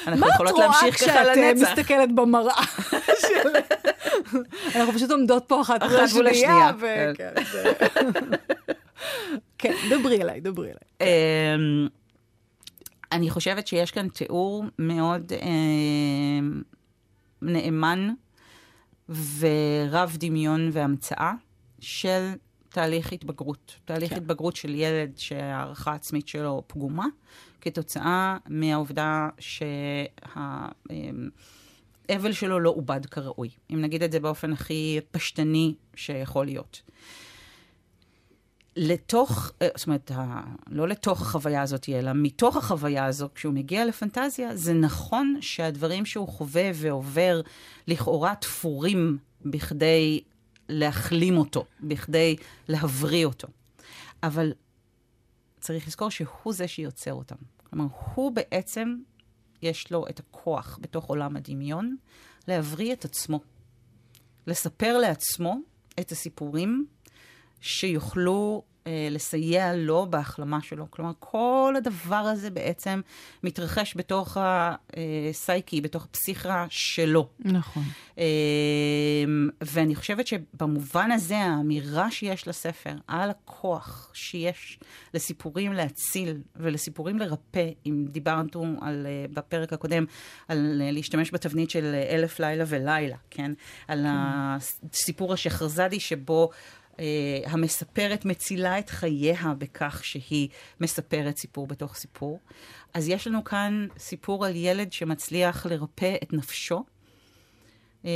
אנחנו 0.07 0.29
יכולות 0.29 0.59
להמשיך 0.59 1.05
ככה 1.05 1.25
לנצח. 1.25 1.37
מה 1.37 1.41
את 1.41 1.41
רואה 1.41 1.55
כשאת 1.57 1.71
מסתכלת 1.71 2.15
במראה? 2.15 2.55
אנחנו 4.77 4.93
פשוט 4.93 5.11
עומדות 5.11 5.45
פה 5.47 5.61
אחת 5.61 5.83
מול 6.15 6.27
השנייה. 6.27 6.71
כן, 7.17 7.35
כן, 9.59 9.75
דברי 9.91 10.23
אליי, 10.23 10.41
דברי 10.41 10.69
אליי. 10.69 10.77
אמ, 11.01 11.89
אני 13.13 13.31
חושבת 13.31 13.67
שיש 13.67 13.91
כאן 13.91 14.09
תיאור 14.09 14.65
מאוד 14.79 15.33
אמ, 15.33 16.63
נאמן 17.43 18.09
ורב 19.09 20.17
דמיון 20.21 20.71
והמצאה 20.73 21.33
של 21.81 22.31
תהליך 22.69 23.13
התבגרות. 23.13 23.77
תהליך 23.85 24.11
כן. 24.11 24.17
התבגרות 24.17 24.57
של 24.57 24.75
ילד 24.75 25.13
שהערכה 25.17 25.93
העצמית 25.93 26.29
שלו 26.29 26.63
פגומה, 26.67 27.07
כתוצאה 27.61 28.37
מהעובדה 28.49 29.29
שהאבל 29.39 30.73
שלו 32.33 32.61
לא 32.61 32.71
עובד 32.71 33.07
כראוי. 33.07 33.49
אם 33.71 33.81
נגיד 33.81 34.03
את 34.03 34.13
זה 34.13 34.21
באופן 34.21 34.53
הכי 34.53 35.01
פשטני 35.11 35.75
שיכול 35.95 36.47
להיות. 36.47 36.83
לתוך, 38.79 39.53
אה, 39.63 39.69
זאת 39.77 39.87
אומרת, 39.87 40.11
לא 40.67 40.89
לתוך 40.89 41.21
החוויה 41.23 41.63
הזאת, 41.63 41.89
אלא 41.89 42.11
מתוך 42.15 42.57
החוויה 42.57 43.05
הזו, 43.05 43.29
כשהוא 43.35 43.55
מגיע 43.55 43.85
לפנטזיה, 43.85 44.57
זה 44.57 44.73
נכון 44.73 45.37
שהדברים 45.41 46.07
שהוא 46.07 46.29
חווה 46.29 46.71
ועובר 46.75 47.41
לכאורה 47.87 48.35
תפורים 48.35 49.19
בכדי 49.45 50.21
להחלים 50.69 51.37
אותו, 51.37 51.65
בכדי 51.81 52.37
להבריא 52.69 53.27
אותו. 53.27 53.49
אבל 54.23 54.53
צריך 55.61 55.87
לזכור 55.87 56.11
שהוא 56.11 56.53
זה 56.53 56.69
שיוצר 56.69 57.13
אותם. 57.13 57.37
כלומר, 57.71 57.87
הוא 58.15 58.33
בעצם, 58.33 58.97
יש 59.63 59.93
לו 59.93 60.09
את 60.09 60.21
הכוח 60.21 60.79
בתוך 60.83 61.05
עולם 61.05 61.37
הדמיון 61.37 61.97
להבריא 62.49 62.93
את 62.93 63.05
עצמו. 63.05 63.41
לספר 64.47 64.99
לעצמו 64.99 65.59
את 66.01 66.13
הסיפורים 66.13 66.87
שיוכלו 67.61 68.63
אה, 68.89 69.09
לסייע 69.11 69.75
לו 69.75 70.07
בהחלמה 70.11 70.63
שלו. 70.63 70.87
כלומר, 70.91 71.13
כל 71.19 71.75
הדבר 71.77 72.17
הזה 72.17 72.51
בעצם 72.51 73.01
מתרחש 73.43 73.95
בתוך 73.97 74.37
הסייקי, 74.41 75.81
בתוך 75.81 76.05
הפסיכה 76.05 76.67
שלו. 76.69 77.29
נכון. 77.41 77.83
אה, 78.19 78.25
ואני 79.61 79.95
חושבת 79.95 80.27
שבמובן 80.27 81.11
הזה, 81.11 81.37
האמירה 81.37 82.11
שיש 82.11 82.49
לספר 82.49 82.95
על 83.07 83.31
הכוח 83.31 84.11
שיש 84.15 84.79
לסיפורים 85.15 85.73
להציל 85.73 86.37
ולסיפורים 86.57 87.19
לרפא, 87.19 87.71
אם 87.87 88.05
דיברנו 88.09 88.79
על, 88.81 89.07
אה, 89.07 89.27
בפרק 89.35 89.73
הקודם 89.73 90.05
על 90.49 90.83
להשתמש 90.93 91.31
בתבנית 91.33 91.71
של 91.71 91.95
אלף 92.11 92.41
לילה 92.41 92.65
ולילה, 92.67 93.17
כן? 93.31 93.53
על 93.89 93.99
כן. 94.03 94.09
הסיפור 94.93 95.33
השחרזאדי 95.33 96.01
שבו... 96.01 96.51
Uh, 96.99 97.01
המספרת 97.51 98.25
מצילה 98.25 98.79
את 98.79 98.91
חייה 98.91 99.55
בכך 99.59 100.01
שהיא 100.05 100.49
מספרת 100.81 101.37
סיפור 101.37 101.67
בתוך 101.67 101.95
סיפור. 101.95 102.41
אז 102.95 103.09
יש 103.09 103.27
לנו 103.27 103.45
כאן 103.45 103.87
סיפור 103.99 104.47
על 104.47 104.57
ילד 104.57 104.93
שמצליח 104.93 105.67
לרפא 105.67 106.17
את 106.23 106.33
נפשו 106.33 106.85
uh, 108.03 108.07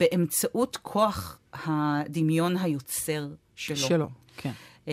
באמצעות 0.00 0.76
כוח 0.76 1.38
הדמיון 1.52 2.56
היוצר 2.56 3.28
שלו. 3.54 3.76
שלו, 3.76 4.08
כן. 4.36 4.52
Uh, 4.86 4.90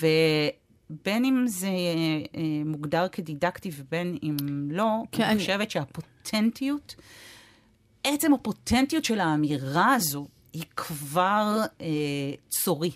ובין 0.00 1.24
אם 1.24 1.44
זה 1.46 1.68
uh, 1.68 2.36
מוגדר 2.64 3.08
כדידקטי 3.08 3.70
ובין 3.76 4.18
אם 4.22 4.36
לא, 4.70 5.02
כן, 5.12 5.22
אני 5.22 5.38
חושבת 5.38 5.70
שהפוטנטיות, 5.70 6.94
עצם 8.04 8.34
הפוטנטיות 8.34 9.04
של 9.04 9.20
האמירה 9.20 9.94
הזו, 9.94 10.26
היא 10.56 10.64
כבר 10.76 11.62
אה, 11.80 11.86
צורי 12.48 12.90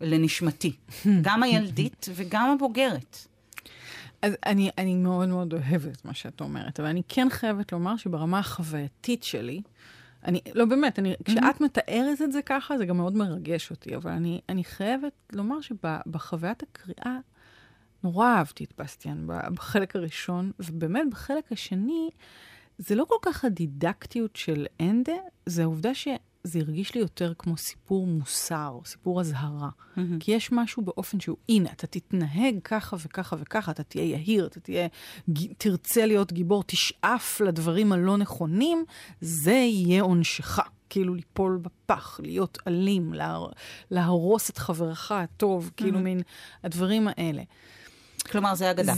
לנשמתי, 0.00 0.72
גם 1.26 1.42
הילדית 1.42 2.06
וגם 2.14 2.50
הבוגרת. 2.50 3.26
אז 4.22 4.32
אני, 4.46 4.70
אני 4.78 4.94
מאוד 4.94 5.28
מאוד 5.28 5.52
אוהבת 5.52 6.04
מה 6.04 6.14
שאת 6.14 6.40
אומרת, 6.40 6.80
אבל 6.80 6.88
אני 6.88 7.02
כן 7.08 7.28
חייבת 7.30 7.72
לומר 7.72 7.96
שברמה 7.96 8.38
החווייתית 8.38 9.22
שלי, 9.22 9.62
אני, 10.24 10.40
לא 10.54 10.64
באמת, 10.64 10.98
אני, 10.98 11.14
כשאת 11.24 11.60
מתארת 11.60 12.22
את 12.22 12.32
זה 12.32 12.42
ככה, 12.42 12.78
זה 12.78 12.86
גם 12.86 12.96
מאוד 12.96 13.16
מרגש 13.16 13.70
אותי, 13.70 13.96
אבל 13.96 14.10
אני, 14.10 14.40
אני 14.48 14.64
חייבת 14.64 15.12
לומר 15.32 15.60
שבחוויית 15.60 16.62
הקריאה, 16.62 17.18
נורא 18.02 18.28
אהבתי 18.28 18.64
את 18.64 18.72
בסטיאן 18.78 19.26
בחלק 19.54 19.96
הראשון, 19.96 20.52
ובאמת 20.60 21.10
בחלק 21.10 21.52
השני, 21.52 22.10
זה 22.78 22.94
לא 22.94 23.04
כל 23.04 23.16
כך 23.22 23.44
הדידקטיות 23.44 24.36
של 24.36 24.66
אנדה, 24.80 25.12
זה 25.46 25.62
העובדה 25.62 25.94
ש... 25.94 26.08
זה 26.46 26.58
הרגיש 26.58 26.94
לי 26.94 27.00
יותר 27.00 27.32
כמו 27.38 27.56
סיפור 27.56 28.06
מוסר, 28.06 28.78
סיפור 28.84 29.20
אזהרה. 29.20 29.68
Mm-hmm. 29.68 30.00
כי 30.20 30.32
יש 30.32 30.52
משהו 30.52 30.82
באופן 30.82 31.20
שהוא, 31.20 31.36
הנה, 31.48 31.70
אתה 31.72 31.86
תתנהג 31.86 32.58
ככה 32.64 32.96
וככה 33.00 33.36
וככה, 33.38 33.70
אתה 33.72 33.82
תהיה 33.82 34.04
יהיר, 34.04 34.46
אתה 34.46 34.60
תהיה, 34.60 34.88
תרצה 35.58 36.06
להיות 36.06 36.32
גיבור, 36.32 36.62
תשאף 36.66 37.40
לדברים 37.40 37.92
הלא 37.92 38.16
נכונים, 38.16 38.84
זה 39.20 39.52
יהיה 39.52 40.02
עונשך. 40.02 40.58
כאילו 40.90 41.14
ליפול 41.14 41.60
בפח, 41.62 42.20
להיות 42.22 42.58
אלים, 42.66 43.14
לה, 43.14 43.38
להרוס 43.90 44.50
את 44.50 44.58
חברך 44.58 45.12
הטוב, 45.12 45.66
mm-hmm. 45.66 45.76
כאילו 45.76 45.98
מין 46.00 46.20
הדברים 46.64 47.08
האלה. 47.08 47.42
כלומר, 48.30 48.54
זה 48.54 48.70
אגדה. 48.70 48.92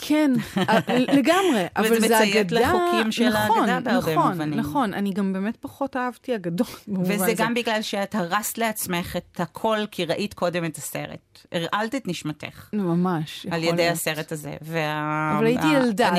כן, 0.00 0.30
אה, 0.58 0.78
לגמרי, 0.88 1.64
אבל 1.76 1.88
זה 1.88 1.96
אגדה... 1.96 2.06
וזה 2.06 2.16
מציית 2.16 2.52
לחוקים 2.52 3.12
של 3.12 3.28
נכון, 3.28 3.68
האגדה 3.68 3.90
בהרבה 3.90 4.12
נכון, 4.14 4.32
מובנים. 4.32 4.58
נכון, 4.58 4.94
אני 4.94 5.12
גם 5.12 5.32
באמת 5.32 5.56
פחות 5.56 5.96
אהבתי 5.96 6.34
אגדות 6.34 6.84
וזה 7.04 7.32
גם 7.36 7.54
בגלל 7.54 7.82
שאת 7.82 8.14
הרסת 8.14 8.58
לעצמך 8.58 9.16
את 9.16 9.40
הכל, 9.40 9.78
כי 9.90 10.04
ראית 10.04 10.34
קודם 10.34 10.64
את 10.64 10.76
הסרט. 10.76 11.44
הרעלת 11.52 11.94
את 11.94 12.08
נשמתך. 12.08 12.68
ממש, 12.72 13.46
על 13.50 13.64
ידי 13.64 13.76
להיות. 13.76 13.92
הסרט 13.92 14.32
הזה. 14.32 14.54
וה... 14.62 15.34
אבל 15.38 15.46
הייתי 15.46 15.66
ילדה. 15.66 16.10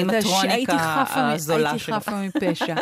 הייתי 0.41 0.71
חפה 1.77 2.21
מפשע. 2.21 2.75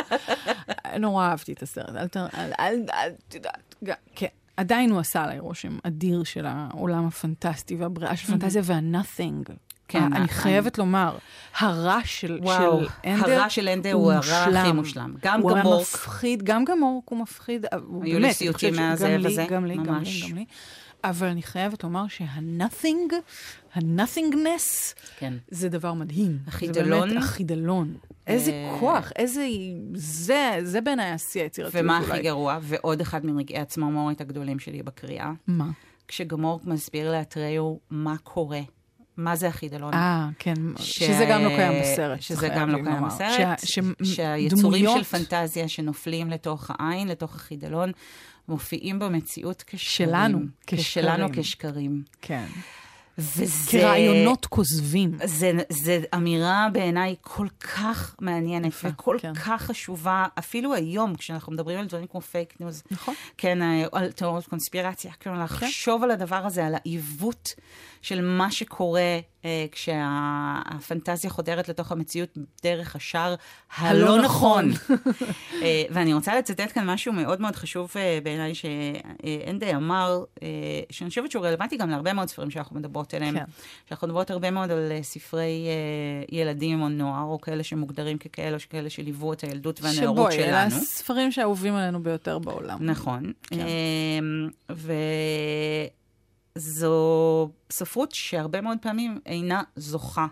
נורא 1.00 1.26
אהבתי 1.26 1.52
את 1.52 1.62
הסרט, 1.62 1.96
אל 1.96 2.08
ת... 2.08 2.16
אל... 2.16 2.52
אל... 2.60 3.10
את 3.28 3.34
יודעת, 3.34 3.74
כן. 4.14 4.26
עדיין 4.56 4.90
הוא 4.90 5.00
עשה 5.00 5.24
עליי 5.24 5.38
רושם 5.38 5.78
אדיר 5.82 6.24
של 6.24 6.46
העולם 6.46 7.06
הפנטסטי 7.06 7.76
והבריאה 7.76 8.16
של 8.16 8.26
פנטזיה 8.26 8.62
וה-nothing. 8.64 9.52
כן, 9.88 10.12
אני 10.12 10.28
חייבת 10.28 10.78
לומר, 10.78 11.16
הרע 11.58 11.98
של, 12.04 12.38
וואו, 12.42 12.80
של 12.84 12.88
אנדר 13.06 13.32
הרע 13.32 13.50
של 13.50 13.68
אנדר 13.68 13.92
הוא 13.92 14.12
הרע 14.12 14.60
הכי 14.60 14.72
מושלם. 14.72 15.14
גם 15.22 15.40
הוא 15.40 15.50
היה 15.50 15.60
גמורק. 15.62 15.80
מפחיד, 15.80 16.42
גם 16.42 16.64
גמורק 16.64 17.04
הוא 17.08 17.18
מפחיד. 17.18 17.66
הוא 17.86 18.04
היו 18.04 18.14
לי 18.14 18.22
באמת, 18.22 18.36
סיוטים 18.36 18.68
אני 18.68 18.76
חושבת 18.76 18.88
מהזאב 18.88 19.26
הזה, 19.26 19.42
לי, 19.42 19.48
גם 19.48 19.64
לי, 19.66 19.76
גם 19.76 20.02
לי. 20.02 20.20
גם 20.30 20.36
לי. 20.36 20.44
אבל 21.04 21.26
אני 21.26 21.42
חייבת 21.42 21.84
לומר 21.84 22.08
שה-nothing, 22.08 23.14
ה-nothingness, 23.74 24.94
כן. 25.18 25.34
זה 25.48 25.68
דבר 25.68 25.92
מדהים. 25.92 26.38
החידלון. 26.46 27.08
זה 27.08 27.14
באמת 27.14 27.24
החידלון. 27.24 27.94
איזה 28.26 28.50
אה, 28.50 28.76
כוח, 28.80 29.12
איזה... 29.16 29.46
זה, 29.94 30.58
זה 30.62 30.80
בעיניי 30.80 31.10
השיא 31.10 31.42
היצירתיות 31.42 31.84
ומה 31.84 31.98
אולי. 31.98 32.12
הכי 32.12 32.22
גרוע? 32.22 32.58
ועוד 32.62 33.00
אחד 33.00 33.26
מרגעי 33.26 33.58
הצמרמורת 33.58 34.20
הגדולים 34.20 34.58
שלי 34.58 34.82
בקריאה, 34.82 35.32
מה? 35.46 35.68
כשגמורק 36.08 36.64
מסביר 36.64 37.12
לאתריו 37.12 37.74
מה 37.90 38.16
קורה, 38.22 38.60
מה 39.18 39.36
זה 39.36 39.48
החידלון. 39.48 39.94
אה, 39.94 40.28
כן, 40.38 40.54
ש- 40.78 40.98
שזה 40.98 41.26
גם 41.30 41.42
לא 41.44 41.48
קיים 41.48 41.82
בסרט. 41.82 42.22
שזה 42.22 42.48
גם 42.48 42.70
לא 42.70 42.78
קיים. 42.84 43.06
בסרט. 43.06 43.60
שה- 43.64 44.04
שהיצורים 44.04 44.84
שדמויות- 44.84 44.98
של 44.98 45.04
פנטזיה 45.04 45.68
שנופלים 45.68 46.30
לתוך 46.30 46.70
העין, 46.78 47.08
לתוך 47.08 47.34
החידלון, 47.34 47.92
מופיעים 48.48 48.98
במציאות 48.98 49.62
כשקרים. 49.66 50.08
שלנו, 50.10 50.38
שלנו 50.66 51.26
כשקרים. 51.32 51.42
כשקרים. 51.42 52.02
כן. 52.22 52.44
וזה... 53.20 53.70
כרעיונות 53.70 54.46
כוזבים. 54.46 55.18
זה, 55.24 55.52
זה 55.68 56.00
אמירה 56.14 56.68
בעיניי 56.72 57.14
כל 57.20 57.46
כך 57.60 58.14
מעניינת 58.20 58.66
יפה, 58.66 58.88
וכל 58.88 59.16
כן. 59.20 59.34
כך 59.34 59.62
חשובה, 59.62 60.26
אפילו 60.38 60.74
היום, 60.74 61.14
כשאנחנו 61.14 61.52
מדברים 61.52 61.78
על 61.78 61.86
דברים 61.86 62.06
כמו 62.06 62.20
פייק 62.20 62.54
ניוז, 62.60 62.82
נכון. 62.90 63.14
כן, 63.38 63.62
אה, 63.62 63.84
על 63.92 64.12
תיאוריות 64.12 64.46
קונספירציה, 64.46 65.12
כלומר, 65.22 65.44
לחשוב 65.44 66.02
על 66.02 66.10
הדבר 66.10 66.46
הזה, 66.46 66.66
על 66.66 66.74
העיוות 66.74 67.54
של 68.02 68.20
מה 68.20 68.50
שקורה 68.50 69.18
אה, 69.44 69.66
כשהפנטזיה 69.72 71.30
חודרת 71.30 71.68
לתוך 71.68 71.92
המציאות 71.92 72.38
דרך 72.62 72.96
השער 72.96 73.34
הלא 73.76 74.22
נכון. 74.22 74.68
נכון. 74.68 74.96
אה, 75.62 75.82
ואני 75.90 76.14
רוצה 76.14 76.38
לצטט 76.38 76.72
כאן 76.72 76.90
משהו 76.90 77.12
מאוד 77.12 77.40
מאוד 77.40 77.56
חשוב 77.56 77.92
אה, 77.96 78.18
בעיניי, 78.22 78.52
שאנדי 78.54 79.74
אמר, 79.74 80.24
אה, 80.42 80.48
שאני 80.90 81.10
חושבת 81.10 81.30
שהוא 81.30 81.46
רלוונטי 81.46 81.76
גם 81.76 81.90
להרבה 81.90 82.12
מאוד 82.12 82.28
ספרים 82.28 82.50
שאנחנו 82.50 82.76
מדברות 82.76 83.14
עליהם. 83.14 83.38
כן. 83.38 83.44
שאנחנו 83.88 84.06
מדברות 84.06 84.30
הרבה 84.30 84.50
מאוד 84.50 84.70
על 84.70 84.92
אה, 84.92 85.02
ספרי 85.02 85.66
אה, 85.68 86.38
ילדים 86.38 86.82
או 86.82 86.88
נוער, 86.88 87.24
או 87.24 87.40
כאלה 87.40 87.62
שמוגדרים 87.62 88.18
ככאלה, 88.18 88.56
או 88.56 88.60
כאלה 88.70 88.90
שליוו 88.90 89.32
את 89.32 89.40
הילדות 89.40 89.80
והנערות 89.82 90.32
שבואי, 90.32 90.48
אלה 90.48 90.70
שלנו. 90.70 90.82
הספרים 90.82 91.32
שאהובים 91.32 91.74
עלינו 91.74 92.02
ביותר 92.02 92.38
בעולם. 92.38 92.78
נכון. 92.80 93.32
כן. 93.42 93.66
אמ, 94.20 94.48
וזו 96.58 97.48
ספרות 97.70 98.12
שהרבה 98.12 98.60
מאוד 98.60 98.78
פעמים 98.82 99.20
אינה 99.26 99.62
זוכה. 99.76 100.26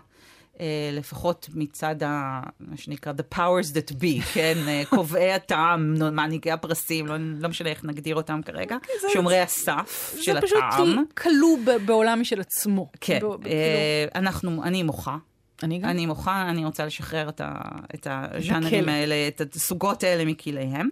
אה, 0.59 0.65
לפחות 0.93 1.49
מצד 1.53 2.03
ה... 2.03 2.39
מה 2.59 2.77
שנקרא 2.77 3.13
The 3.13 3.35
powers 3.35 3.73
that 3.73 3.91
be, 3.93 4.21
כן? 4.33 4.53
אה, 4.67 4.83
קובעי 4.89 5.33
הטעם, 5.33 5.93
נו, 5.93 6.11
מנהיגי 6.11 6.51
הפרסים, 6.51 7.07
לא, 7.07 7.15
לא 7.19 7.49
משנה 7.49 7.69
איך 7.69 7.85
נגדיר 7.85 8.15
אותם 8.15 8.41
כרגע, 8.45 8.75
אוקיי, 8.75 8.95
זה- 9.01 9.07
שומרי 9.13 9.39
הסף 9.39 10.15
של 10.21 10.33
זה 10.33 10.41
פשוט 10.41 10.57
הטעם. 10.73 11.03
כלוא 11.17 11.57
ב- 11.65 11.85
בעולם 11.85 12.21
משל 12.21 12.39
עצמו. 12.41 12.91
כן, 13.01 13.19
ב- 13.21 13.25
ב- 13.25 13.37
כאילו- 13.43 13.45
אה, 13.55 14.05
אנחנו, 14.15 14.63
אני 14.63 14.83
מוחה. 14.83 15.17
אני 15.63 15.79
גם. 15.79 15.89
אני 15.89 16.05
מוחה, 16.05 16.49
אני 16.49 16.65
רוצה 16.65 16.85
לשחרר 16.85 17.29
את, 17.29 17.41
ה, 17.41 17.51
את 17.95 18.07
הז'אנרים. 18.09 18.89
האלה, 18.89 19.15
את 19.27 19.55
הסוגות 19.55 20.03
האלה 20.03 20.25
מכליהם. 20.25 20.89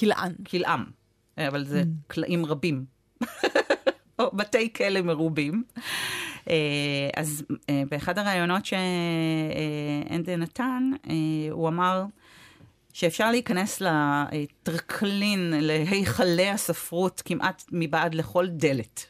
כלאן. 0.00 0.32
כלאם, 0.50 0.80
אבל 1.38 1.64
זה 1.64 1.82
כלאים 2.10 2.46
רבים. 2.46 2.84
או 4.18 4.30
בתי 4.32 4.72
כלא 4.72 5.00
מרובים. 5.00 5.64
אה, 6.50 7.10
אז 7.16 7.44
אה, 7.70 7.82
באחד 7.90 8.18
הראיונות 8.18 8.66
שאנדה 8.66 10.36
נתן, 10.36 10.90
אה, 11.10 11.14
הוא 11.50 11.68
אמר 11.68 12.04
שאפשר 12.92 13.30
להיכנס 13.30 13.82
לטרקלין, 13.82 15.54
להיכלי 15.60 16.48
הספרות 16.48 17.22
כמעט 17.24 17.62
מבעד 17.72 18.14
לכל 18.14 18.46
דלת. 18.46 19.06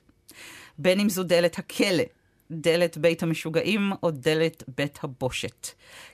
בין 0.78 1.00
אם 1.00 1.08
זו 1.08 1.22
דלת 1.22 1.58
הכלא, 1.58 2.04
דלת 2.50 2.98
בית 2.98 3.22
המשוגעים 3.22 3.92
או 4.02 4.10
דלת 4.10 4.64
בית 4.76 4.98
הבושת. 5.02 5.68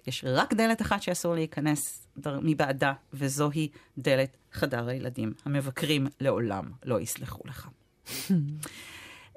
יש 0.06 0.24
רק 0.26 0.54
דלת 0.54 0.82
אחת 0.82 1.02
שאסור 1.02 1.34
להיכנס 1.34 2.06
מבעדה, 2.26 2.92
וזוהי 3.12 3.68
דלת 3.98 4.36
חדר 4.52 4.88
הילדים. 4.88 5.32
המבקרים 5.44 6.06
לעולם 6.20 6.64
לא 6.84 7.00
יסלחו 7.00 7.42
לך. 7.44 7.68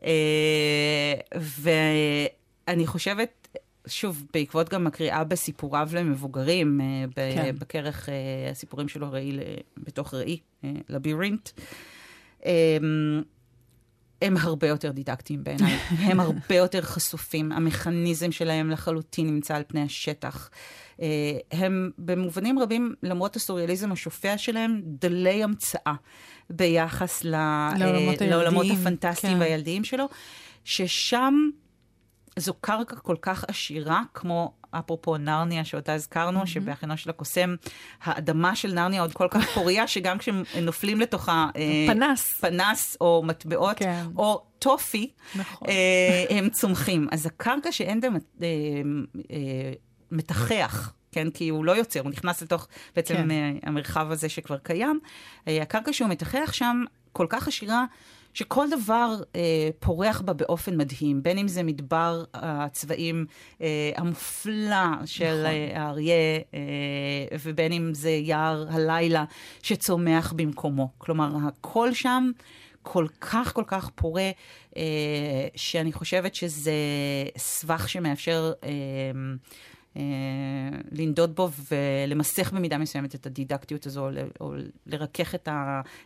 אה, 0.05 1.13
ואני 1.35 2.87
חושבת, 2.87 3.57
שוב, 3.87 4.23
בעקבות 4.33 4.69
גם 4.69 4.87
הקריאה 4.87 5.23
בסיפוריו 5.23 5.89
למבוגרים, 5.93 6.81
אה, 6.81 7.05
כן. 7.15 7.55
בכרך 7.59 8.09
אה, 8.09 8.49
הסיפורים 8.51 8.87
שלו 8.87 9.11
ראי, 9.11 9.39
בתוך 9.77 10.13
ראי, 10.13 10.39
לבירינט, 10.89 11.49
הם 14.25 14.37
הרבה 14.37 14.67
יותר 14.67 14.91
דידקטיים 14.91 15.43
בעיניי, 15.43 15.73
הם 16.11 16.19
הרבה 16.19 16.55
יותר 16.55 16.81
חשופים, 16.81 17.51
המכניזם 17.51 18.31
שלהם 18.31 18.69
לחלוטין 18.69 19.27
נמצא 19.27 19.55
על 19.55 19.63
פני 19.67 19.81
השטח. 19.81 20.49
אה, 21.01 21.07
הם 21.51 21.91
במובנים 21.97 22.59
רבים, 22.59 22.93
למרות 23.03 23.35
הסוריאליזם 23.35 23.91
השופע 23.91 24.37
שלהם, 24.37 24.81
דלי 24.83 25.43
המצאה 25.43 25.93
ביחס 26.49 27.23
ל- 27.23 27.69
לעולמות 27.77 28.21
אה, 28.21 28.27
לעולמות 28.27 28.63
הילדיים, 28.65 28.87
הפנטסטיים 28.87 29.33
כן. 29.33 29.39
והילדיים 29.39 29.83
שלו, 29.83 30.09
ששם 30.63 31.33
זו 32.39 32.53
קרקע 32.61 32.95
כל 32.95 33.15
כך 33.21 33.45
עשירה, 33.47 34.01
כמו 34.13 34.53
אפרופו 34.79 35.17
נרניה 35.17 35.65
שאותה 35.65 35.93
הזכרנו, 35.93 36.43
mm-hmm. 36.43 36.47
שבהכינו 36.47 36.97
של 36.97 37.09
הקוסם, 37.09 37.55
האדמה 38.03 38.55
של 38.55 38.73
נרניה 38.73 39.01
עוד 39.01 39.13
כל 39.13 39.27
כך 39.31 39.49
פוריה, 39.53 39.87
שגם 39.87 40.17
כשהם 40.17 40.43
נופלים 40.61 40.99
לתוכה... 40.99 41.47
אה, 41.55 41.85
פנס. 41.87 42.33
פנס 42.33 42.97
או 43.01 43.23
מטבעות, 43.25 43.77
כן. 43.77 44.03
או 44.17 44.43
טופי, 44.59 45.11
נכון. 45.35 45.67
אה, 45.69 46.37
הם 46.37 46.49
צומחים. 46.49 47.07
אז 47.11 47.25
הקרקע 47.25 47.71
שאנדה 47.71 48.07
אה, 48.07 48.47
אה, 49.31 49.73
מתחח, 50.11 50.93
כן? 51.11 51.29
כי 51.29 51.49
הוא 51.49 51.65
לא 51.65 51.71
יוצר, 51.71 51.99
הוא 51.99 52.11
נכנס 52.11 52.41
לתוך 52.41 52.67
בעצם 52.95 53.15
כן. 53.15 53.27
המרחב 53.63 54.11
הזה 54.11 54.29
שכבר 54.29 54.57
קיים. 54.57 54.99
הקרקע 55.47 55.93
שהוא 55.93 56.09
מתחח 56.09 56.53
שם 56.53 56.83
כל 57.11 57.25
כך 57.29 57.47
עשירה, 57.47 57.85
שכל 58.35 58.65
דבר 58.69 59.15
אה, 59.35 59.69
פורח 59.79 60.21
בה 60.21 60.33
באופן 60.33 60.77
מדהים, 60.77 61.23
בין 61.23 61.37
אם 61.37 61.47
זה 61.47 61.63
מדבר 61.63 62.23
הצבעים 62.33 63.25
אה, 63.61 63.91
המופלא 63.95 65.05
של 65.05 65.41
נכון. 65.41 65.45
אה, 65.45 65.81
האריה, 65.81 66.39
אה, 66.53 67.37
ובין 67.43 67.71
אם 67.71 67.93
זה 67.93 68.09
יער 68.09 68.65
הלילה 68.69 69.25
שצומח 69.63 70.33
במקומו. 70.35 70.89
כלומר, 70.97 71.29
הכל 71.47 71.93
שם 71.93 72.31
כל 72.81 73.07
כך 73.21 73.53
כל 73.53 73.63
כך 73.67 73.89
פורה, 73.95 74.29
אה, 74.77 74.83
שאני 75.55 75.93
חושבת 75.93 76.35
שזה 76.35 76.73
סבך 77.37 77.89
שמאפשר 77.89 78.53
אה, 78.63 78.69
אה, 78.69 78.73
לנדוד 80.91 81.35
בו 81.35 81.49
ולמסך 81.71 82.53
במידה 82.53 82.77
מסוימת 82.77 83.15
את 83.15 83.25
הדידקטיות 83.25 83.85
הזו, 83.85 84.09
או 84.41 84.53
לרכך 84.87 85.35
את 85.35 85.49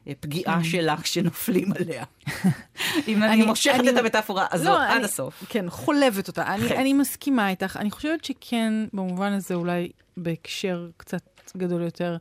הפגיעה 0.07 0.57
כן. 0.57 0.63
שלה 0.63 0.97
כשנופלים 0.97 1.71
עליה. 1.79 2.03
אם 3.07 3.23
אני 3.23 3.45
מושכת 3.45 3.83
את 3.93 3.97
המטאפורה 3.97 4.47
לא, 4.63 4.83
עד 4.83 4.91
אני- 4.95 5.05
הסוף. 5.05 5.43
כן, 5.49 5.69
חולבת 5.69 6.27
אותה. 6.27 6.53
אני, 6.53 6.69
כן. 6.69 6.79
אני 6.79 6.93
מסכימה 6.93 7.49
איתך. 7.49 7.77
אני 7.77 7.91
חושבת 7.91 8.25
שכן, 8.25 8.73
במובן 8.93 9.33
הזה 9.33 9.55
אולי 9.55 9.89
בהקשר 10.17 10.89
קצת 10.97 11.21
גדול 11.57 11.81
יותר, 11.81 12.17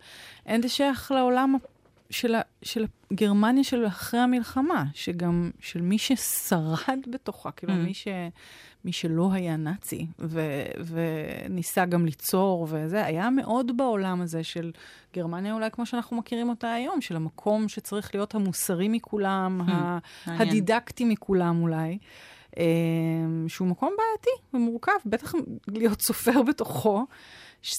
אין 0.46 0.62
זה 0.62 0.68
שייך 0.68 1.10
לעולם 1.12 1.54
של, 2.10 2.34
ה, 2.34 2.40
של 2.62 2.84
גרמניה 3.12 3.64
של 3.64 3.86
אחרי 3.86 4.20
המלחמה, 4.20 4.84
שגם 4.94 5.50
של 5.60 5.80
מי 5.80 5.98
ששרד 5.98 6.98
בתוכה, 7.10 7.50
כאילו 7.50 7.72
Mhm. 7.72 7.76
מי, 7.76 7.94
ש, 7.94 8.08
מי 8.84 8.92
שלא 8.92 9.32
היה 9.32 9.56
נאצי, 9.56 10.06
ו, 10.18 10.40
וניסה 10.86 11.84
גם 11.86 12.06
ליצור 12.06 12.66
וזה, 12.70 13.04
היה 13.04 13.30
מאוד 13.30 13.76
בעולם 13.76 14.20
הזה 14.20 14.44
של 14.44 14.72
גרמניה 15.14 15.54
אולי 15.54 15.70
כמו 15.70 15.86
שאנחנו 15.86 16.16
מכירים 16.16 16.48
אותה 16.48 16.72
היום, 16.72 17.00
של 17.00 17.16
המקום 17.16 17.68
שצריך 17.68 18.14
להיות 18.14 18.34
המוסרי 18.34 18.88
מכולם, 18.88 19.60
Hmm, 19.68 19.72
ה. 19.72 19.98
הדידקטי 20.26 21.04
מכולם 21.04 21.62
אולי. 21.62 21.98
אמ, 22.56 22.64
שהוא 23.48 23.68
מקום 23.68 23.94
בעייתי 23.98 24.30
ומורכב, 24.54 24.92
בטח 25.06 25.32
להיות 25.68 26.02
סופר 26.02 26.42
בתוכו, 26.42 27.06
ש... 27.62 27.78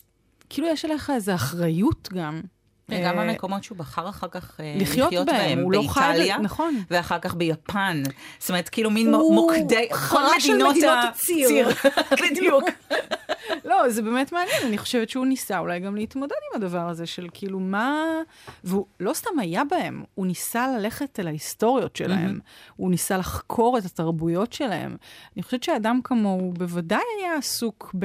כאילו 0.50 0.68
יש 0.68 0.86
עליך 0.86 1.10
איזו 1.10 1.36
אחריות 1.36 2.10
גם. 2.14 2.42
וגם 2.90 3.20
אה, 3.20 3.24
המקומות 3.24 3.64
שהוא 3.64 3.78
בחר 3.78 4.10
אחר 4.10 4.28
כך 4.28 4.60
אה, 4.60 4.76
לחיות 4.80 5.14
בהם, 5.26 5.60
הוא 5.60 5.72
לא 5.72 5.84
חי, 5.88 6.00
באיטליה, 6.00 6.38
נכון. 6.38 6.84
ואחר 6.92 7.20
כך 7.20 7.36
ביפן. 7.36 8.04
זאת 8.40 8.50
אומרת, 8.50 8.70
כאילו 8.70 8.92
מין 8.92 9.14
הוא 9.14 9.36
מוקדי, 9.36 9.88
כל 10.10 10.22
מדינות 10.38 10.76
הציר. 11.10 11.70
בדיוק. 12.24 12.64
לא, 13.66 13.90
זה 13.90 14.02
באמת 14.02 14.32
מעניין, 14.32 14.64
אני 14.66 14.78
חושבת 14.78 15.10
שהוא 15.10 15.26
ניסה 15.26 15.60
אולי 15.60 15.80
גם 15.80 15.96
להתמודד 15.96 16.36
עם 16.52 16.62
הדבר 16.62 16.90
הזה 16.90 17.06
של 17.06 17.28
כאילו 17.34 17.60
מה... 17.60 18.04
והוא 18.64 18.86
לא 19.00 19.14
סתם 19.14 19.40
היה 19.40 19.64
בהם, 19.64 20.04
הוא 20.16 20.26
ניסה 20.26 20.68
ללכת 20.68 21.20
אל 21.20 21.28
ההיסטוריות 21.28 21.96
שלהם, 21.96 22.40
הוא 22.76 22.92
ניסה 22.92 23.18
לחקור 23.18 23.78
את 23.78 23.86
התרבויות 23.86 24.54
שלהם. 24.54 24.98
אני 25.36 25.44
חושבת 25.44 25.64
שאדם 25.64 26.00
כמוהו 26.04 26.54
בוודאי 26.54 27.02
היה 27.20 27.36
עסוק 27.36 27.96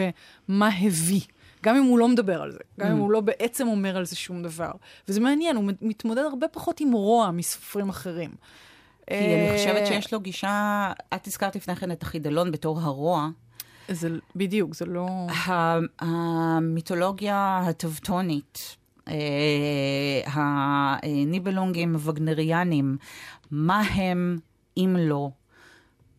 במה 0.48 0.68
הביא. 0.68 1.20
גם 1.64 1.76
אם 1.76 1.82
הוא 1.82 1.98
לא 1.98 2.08
מדבר 2.08 2.42
על 2.42 2.52
זה, 2.52 2.58
גם 2.80 2.90
אם 2.90 2.96
הוא 2.96 3.10
לא 3.10 3.20
בעצם 3.20 3.68
אומר 3.68 3.96
על 3.96 4.04
זה 4.04 4.16
שום 4.16 4.42
דבר. 4.42 4.70
וזה 5.08 5.20
מעניין, 5.20 5.56
הוא 5.56 5.64
מתמודד 5.82 6.22
הרבה 6.22 6.48
פחות 6.48 6.80
עם 6.80 6.92
רוע 6.92 7.30
מסופרים 7.30 7.88
אחרים. 7.88 8.30
כי 9.06 9.14
אני 9.14 9.56
חושבת 9.56 9.86
שיש 9.86 10.12
לו 10.12 10.20
גישה, 10.20 10.92
את 11.14 11.26
הזכרת 11.26 11.56
לפני 11.56 11.76
כן 11.76 11.90
את 11.90 12.02
החידלון 12.02 12.50
בתור 12.50 12.80
הרוע. 12.80 13.28
זה 13.88 14.08
בדיוק, 14.36 14.74
זה 14.74 14.84
לא... 14.84 15.06
המיתולוגיה 15.98 17.62
הטבטונית, 17.66 18.76
אה, 19.08 19.14
הניבלונגים 20.26 21.94
הווגנריאנים, 21.94 22.96
מה 23.50 23.80
הם, 23.80 24.38
אם 24.76 24.96
לא, 24.98 25.30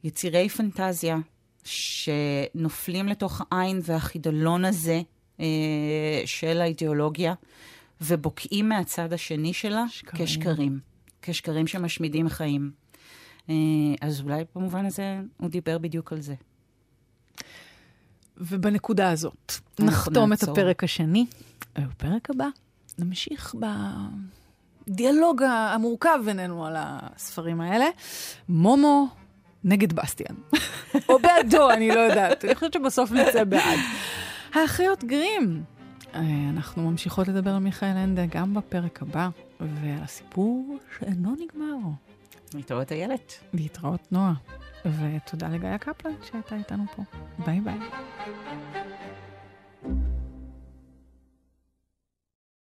יצירי 0.03 0.49
פנטזיה 0.49 1.17
שנופלים 1.63 3.08
לתוך 3.08 3.41
העין 3.51 3.79
והחידלון 3.84 4.65
הזה 4.65 4.93
אה, 4.93 5.14
של 6.25 6.61
האידיאולוגיה, 6.61 7.33
ובוקעים 8.01 8.69
מהצד 8.69 9.13
השני 9.13 9.53
שלה 9.53 9.85
שקרים. 9.89 10.25
כשקרים, 10.25 10.79
כשקרים 11.21 11.67
שמשמידים 11.67 12.29
חיים. 12.29 12.71
אה, 13.49 13.55
אז 14.01 14.21
אולי 14.21 14.43
במובן 14.55 14.85
הזה 14.85 15.19
הוא 15.37 15.49
דיבר 15.49 15.77
בדיוק 15.77 16.13
על 16.13 16.21
זה. 16.21 16.35
ובנקודה 18.37 19.11
הזאת 19.11 19.53
נחתום 19.79 20.29
נעצור. 20.29 20.53
את 20.53 20.57
הפרק 20.57 20.83
השני. 20.83 21.25
בפרק 21.79 22.29
הבא 22.29 22.47
נמשיך 22.99 23.55
בדיאלוג 24.87 25.43
המורכב 25.43 26.19
בינינו 26.25 26.65
על 26.65 26.75
הספרים 26.77 27.61
האלה. 27.61 27.85
מומו 28.49 29.07
נגד 29.63 29.93
בסטיאן. 29.93 30.35
או 31.09 31.19
בעדו, 31.19 31.69
אני 31.71 31.89
לא 31.89 31.99
יודעת. 31.99 32.45
אני 32.45 32.55
חושבת 32.55 32.73
שבסוף 32.73 33.11
נצא 33.11 33.43
בעד. 33.43 33.79
האחיות 34.55 35.03
גרים. 35.03 35.63
אה, 36.13 36.21
אנחנו 36.49 36.91
ממשיכות 36.91 37.27
לדבר 37.27 37.51
על 37.51 37.59
מיכאל 37.59 37.97
אנדה 37.97 38.25
גם 38.25 38.53
בפרק 38.53 39.01
הבא, 39.01 39.29
ועל 39.59 40.03
הסיפור 40.03 40.77
שאינו 40.99 41.31
נגמר. 41.31 41.89
להתראות 42.53 42.91
איילת. 42.91 43.33
להתראות 43.53 44.11
נועה. 44.11 44.33
ותודה 44.85 45.47
לגיא 45.47 45.77
קפלן 45.77 46.11
שהייתה 46.23 46.55
איתנו 46.55 46.83
פה. 46.95 47.03
ביי 47.45 47.61
ביי. 47.61 47.79